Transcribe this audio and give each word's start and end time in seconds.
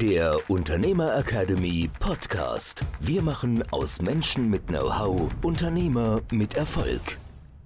der 0.00 0.38
Unternehmer 0.48 1.14
Academy 1.14 1.90
Podcast. 2.00 2.86
Wir 3.00 3.20
machen 3.20 3.62
aus 3.70 4.00
Menschen 4.00 4.48
mit 4.48 4.68
Know-how 4.68 5.30
Unternehmer 5.42 6.22
mit 6.30 6.54
Erfolg. 6.54 7.18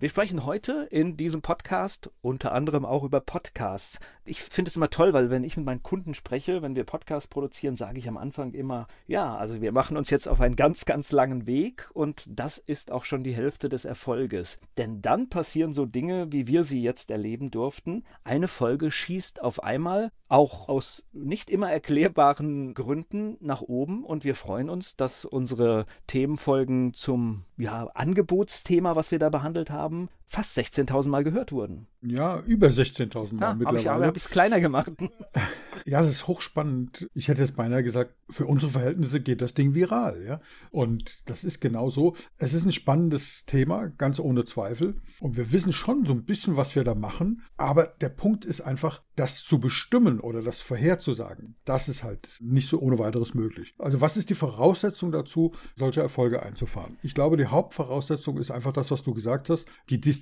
Wir 0.04 0.10
sprechen 0.10 0.44
heute 0.44 0.86
in 0.90 1.16
diesem 1.16 1.40
Podcast 1.40 2.10
unter 2.20 2.52
anderem 2.52 2.84
auch 2.84 3.04
über 3.04 3.20
Podcasts. 3.20 3.98
Ich 4.26 4.42
finde 4.42 4.68
es 4.68 4.76
immer 4.76 4.90
toll, 4.90 5.14
weil 5.14 5.30
wenn 5.30 5.44
ich 5.44 5.56
mit 5.56 5.64
meinen 5.64 5.82
Kunden 5.82 6.12
spreche, 6.12 6.60
wenn 6.60 6.76
wir 6.76 6.84
Podcasts 6.84 7.26
produzieren, 7.26 7.76
sage 7.76 7.98
ich 7.98 8.06
am 8.06 8.18
Anfang 8.18 8.52
immer, 8.52 8.86
ja, 9.06 9.34
also 9.34 9.62
wir 9.62 9.72
machen 9.72 9.96
uns 9.96 10.10
jetzt 10.10 10.28
auf 10.28 10.42
einen 10.42 10.56
ganz, 10.56 10.84
ganz 10.84 11.10
langen 11.10 11.46
Weg 11.46 11.88
und 11.94 12.22
das 12.28 12.58
ist 12.58 12.92
auch 12.92 13.04
schon 13.04 13.24
die 13.24 13.34
Hälfte 13.34 13.70
des 13.70 13.86
Erfolges. 13.86 14.58
Denn 14.76 15.00
dann 15.00 15.30
passieren 15.30 15.72
so 15.72 15.86
Dinge, 15.86 16.30
wie 16.32 16.48
wir 16.48 16.64
sie 16.64 16.82
jetzt 16.82 17.10
erleben 17.10 17.50
durften. 17.50 18.04
Eine 18.24 18.48
Folge 18.48 18.90
schießt 18.90 19.40
auf 19.40 19.64
einmal, 19.64 20.10
auch 20.28 20.68
aus 20.68 21.02
nicht 21.12 21.48
immer 21.48 21.70
erklärbaren 21.70 22.74
Gründen, 22.74 23.36
nach 23.40 23.62
oben 23.62 24.04
und 24.04 24.24
wir 24.24 24.34
freuen 24.34 24.68
uns, 24.68 24.96
dass 24.96 25.24
unsere 25.24 25.86
Themenfolgen 26.08 26.92
zum 26.92 27.44
ja, 27.56 27.86
Angebotsthema, 27.94 28.96
was 28.96 29.10
wir 29.10 29.18
da 29.18 29.28
behandelt 29.28 29.70
haben, 29.70 29.93
haben, 29.94 30.08
fast 30.26 30.58
16.000 30.58 31.08
Mal 31.08 31.24
gehört 31.24 31.52
wurden. 31.52 31.86
Ja, 32.02 32.40
über 32.40 32.68
16.000 32.68 33.34
Mal 33.34 33.40
ja, 33.40 33.54
mittlerweile. 33.54 34.06
Habe 34.06 34.16
ich 34.16 34.24
es 34.24 34.30
kleiner 34.30 34.60
gemacht. 34.60 34.92
ja, 35.86 36.02
es 36.02 36.08
ist 36.08 36.26
hochspannend. 36.26 37.08
Ich 37.14 37.28
hätte 37.28 37.40
jetzt 37.40 37.56
beinahe 37.56 37.82
gesagt, 37.82 38.14
für 38.28 38.46
unsere 38.46 38.72
Verhältnisse 38.72 39.20
geht 39.20 39.40
das 39.40 39.54
Ding 39.54 39.74
viral. 39.74 40.22
Ja? 40.26 40.40
Und 40.70 41.28
das 41.28 41.44
ist 41.44 41.60
genau 41.60 41.88
so. 41.88 42.14
Es 42.36 42.52
ist 42.52 42.66
ein 42.66 42.72
spannendes 42.72 43.44
Thema, 43.46 43.88
ganz 43.96 44.20
ohne 44.20 44.44
Zweifel. 44.44 44.96
Und 45.20 45.36
wir 45.36 45.52
wissen 45.52 45.72
schon 45.72 46.04
so 46.04 46.12
ein 46.12 46.24
bisschen, 46.24 46.56
was 46.56 46.74
wir 46.74 46.84
da 46.84 46.94
machen. 46.94 47.42
Aber 47.56 47.86
der 47.86 48.10
Punkt 48.10 48.44
ist 48.44 48.60
einfach, 48.60 49.02
das 49.16 49.42
zu 49.42 49.58
bestimmen 49.58 50.20
oder 50.20 50.42
das 50.42 50.60
vorherzusagen, 50.60 51.54
das 51.64 51.88
ist 51.88 52.02
halt 52.02 52.28
nicht 52.40 52.68
so 52.68 52.80
ohne 52.80 52.98
weiteres 52.98 53.34
möglich. 53.34 53.74
Also 53.78 54.00
was 54.00 54.16
ist 54.16 54.28
die 54.28 54.34
Voraussetzung 54.34 55.12
dazu, 55.12 55.52
solche 55.76 56.00
Erfolge 56.00 56.42
einzufahren? 56.42 56.98
Ich 57.02 57.14
glaube, 57.14 57.36
die 57.36 57.46
Hauptvoraussetzung 57.46 58.38
ist 58.38 58.50
einfach 58.50 58.72
das, 58.72 58.90
was 58.90 59.04
du 59.04 59.14
gesagt 59.14 59.50
hast, 59.50 59.66
die 59.88 60.00
Disziplin 60.00 60.13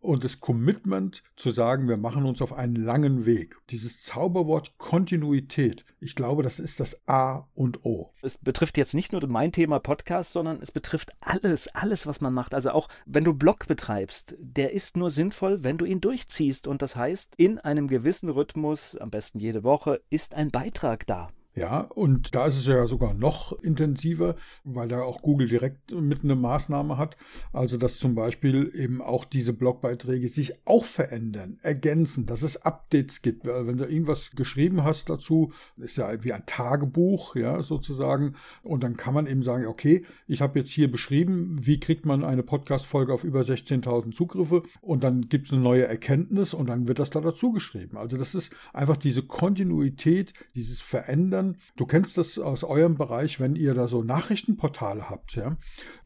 und 0.00 0.24
das 0.24 0.40
Commitment 0.40 1.22
zu 1.36 1.50
sagen, 1.50 1.88
wir 1.88 1.96
machen 1.96 2.24
uns 2.24 2.42
auf 2.42 2.52
einen 2.52 2.76
langen 2.76 3.26
Weg. 3.26 3.56
Dieses 3.70 4.02
Zauberwort 4.02 4.78
Kontinuität, 4.78 5.84
ich 6.00 6.14
glaube, 6.14 6.42
das 6.42 6.58
ist 6.58 6.80
das 6.80 7.00
A 7.06 7.48
und 7.54 7.84
O. 7.84 8.10
Es 8.22 8.38
betrifft 8.38 8.76
jetzt 8.76 8.94
nicht 8.94 9.12
nur 9.12 9.26
mein 9.26 9.52
Thema 9.52 9.78
Podcast, 9.78 10.32
sondern 10.32 10.60
es 10.62 10.72
betrifft 10.72 11.12
alles, 11.20 11.68
alles, 11.68 12.06
was 12.06 12.20
man 12.20 12.34
macht. 12.34 12.54
Also 12.54 12.70
auch 12.70 12.88
wenn 13.06 13.24
du 13.24 13.34
Blog 13.34 13.66
betreibst, 13.66 14.36
der 14.38 14.72
ist 14.72 14.96
nur 14.96 15.10
sinnvoll, 15.10 15.62
wenn 15.62 15.78
du 15.78 15.84
ihn 15.84 16.00
durchziehst. 16.00 16.66
Und 16.66 16.82
das 16.82 16.96
heißt, 16.96 17.34
in 17.36 17.58
einem 17.58 17.88
gewissen 17.88 18.30
Rhythmus, 18.30 18.96
am 18.96 19.10
besten 19.10 19.38
jede 19.38 19.64
Woche, 19.64 20.00
ist 20.10 20.34
ein 20.34 20.50
Beitrag 20.50 21.06
da. 21.06 21.30
Ja, 21.56 21.80
und 21.80 22.36
da 22.36 22.46
ist 22.46 22.58
es 22.58 22.66
ja 22.66 22.86
sogar 22.86 23.12
noch 23.12 23.52
intensiver, 23.60 24.36
weil 24.62 24.86
da 24.86 25.02
auch 25.02 25.20
Google 25.20 25.48
direkt 25.48 25.90
mit 25.92 26.22
eine 26.22 26.36
Maßnahme 26.36 26.96
hat. 26.96 27.16
Also, 27.52 27.76
dass 27.76 27.98
zum 27.98 28.14
Beispiel 28.14 28.70
eben 28.72 29.02
auch 29.02 29.24
diese 29.24 29.52
Blogbeiträge 29.52 30.28
sich 30.28 30.54
auch 30.64 30.84
verändern, 30.84 31.58
ergänzen, 31.62 32.24
dass 32.24 32.42
es 32.42 32.64
Updates 32.64 33.20
gibt. 33.22 33.46
Wenn 33.46 33.78
du 33.78 33.84
irgendwas 33.84 34.30
geschrieben 34.30 34.84
hast 34.84 35.10
dazu, 35.10 35.50
ist 35.76 35.96
ja 35.96 36.22
wie 36.22 36.32
ein 36.32 36.46
Tagebuch, 36.46 37.34
ja, 37.34 37.62
sozusagen. 37.64 38.36
Und 38.62 38.84
dann 38.84 38.96
kann 38.96 39.14
man 39.14 39.26
eben 39.26 39.42
sagen, 39.42 39.66
okay, 39.66 40.04
ich 40.28 40.42
habe 40.42 40.60
jetzt 40.60 40.70
hier 40.70 40.88
beschrieben, 40.88 41.56
wie 41.60 41.80
kriegt 41.80 42.06
man 42.06 42.22
eine 42.22 42.44
Podcast-Folge 42.44 43.12
auf 43.12 43.24
über 43.24 43.40
16.000 43.40 44.12
Zugriffe 44.12 44.62
und 44.82 45.02
dann 45.02 45.28
gibt 45.28 45.46
es 45.46 45.52
eine 45.52 45.62
neue 45.62 45.86
Erkenntnis 45.86 46.54
und 46.54 46.68
dann 46.68 46.86
wird 46.86 47.00
das 47.00 47.10
da 47.10 47.20
dazu 47.20 47.50
geschrieben. 47.50 47.96
Also, 47.96 48.16
das 48.16 48.36
ist 48.36 48.52
einfach 48.72 48.96
diese 48.96 49.24
Kontinuität, 49.24 50.32
dieses 50.54 50.80
Verändern 50.80 51.49
erinnern, 51.50 51.60
du 51.76 51.86
kennst 51.86 52.18
das 52.18 52.38
aus 52.38 52.64
eurem 52.64 52.96
Bereich, 52.96 53.40
wenn 53.40 53.56
ihr 53.56 53.74
da 53.74 53.88
so 53.88 54.02
Nachrichtenportale 54.02 55.08
habt, 55.08 55.34
ja, 55.36 55.56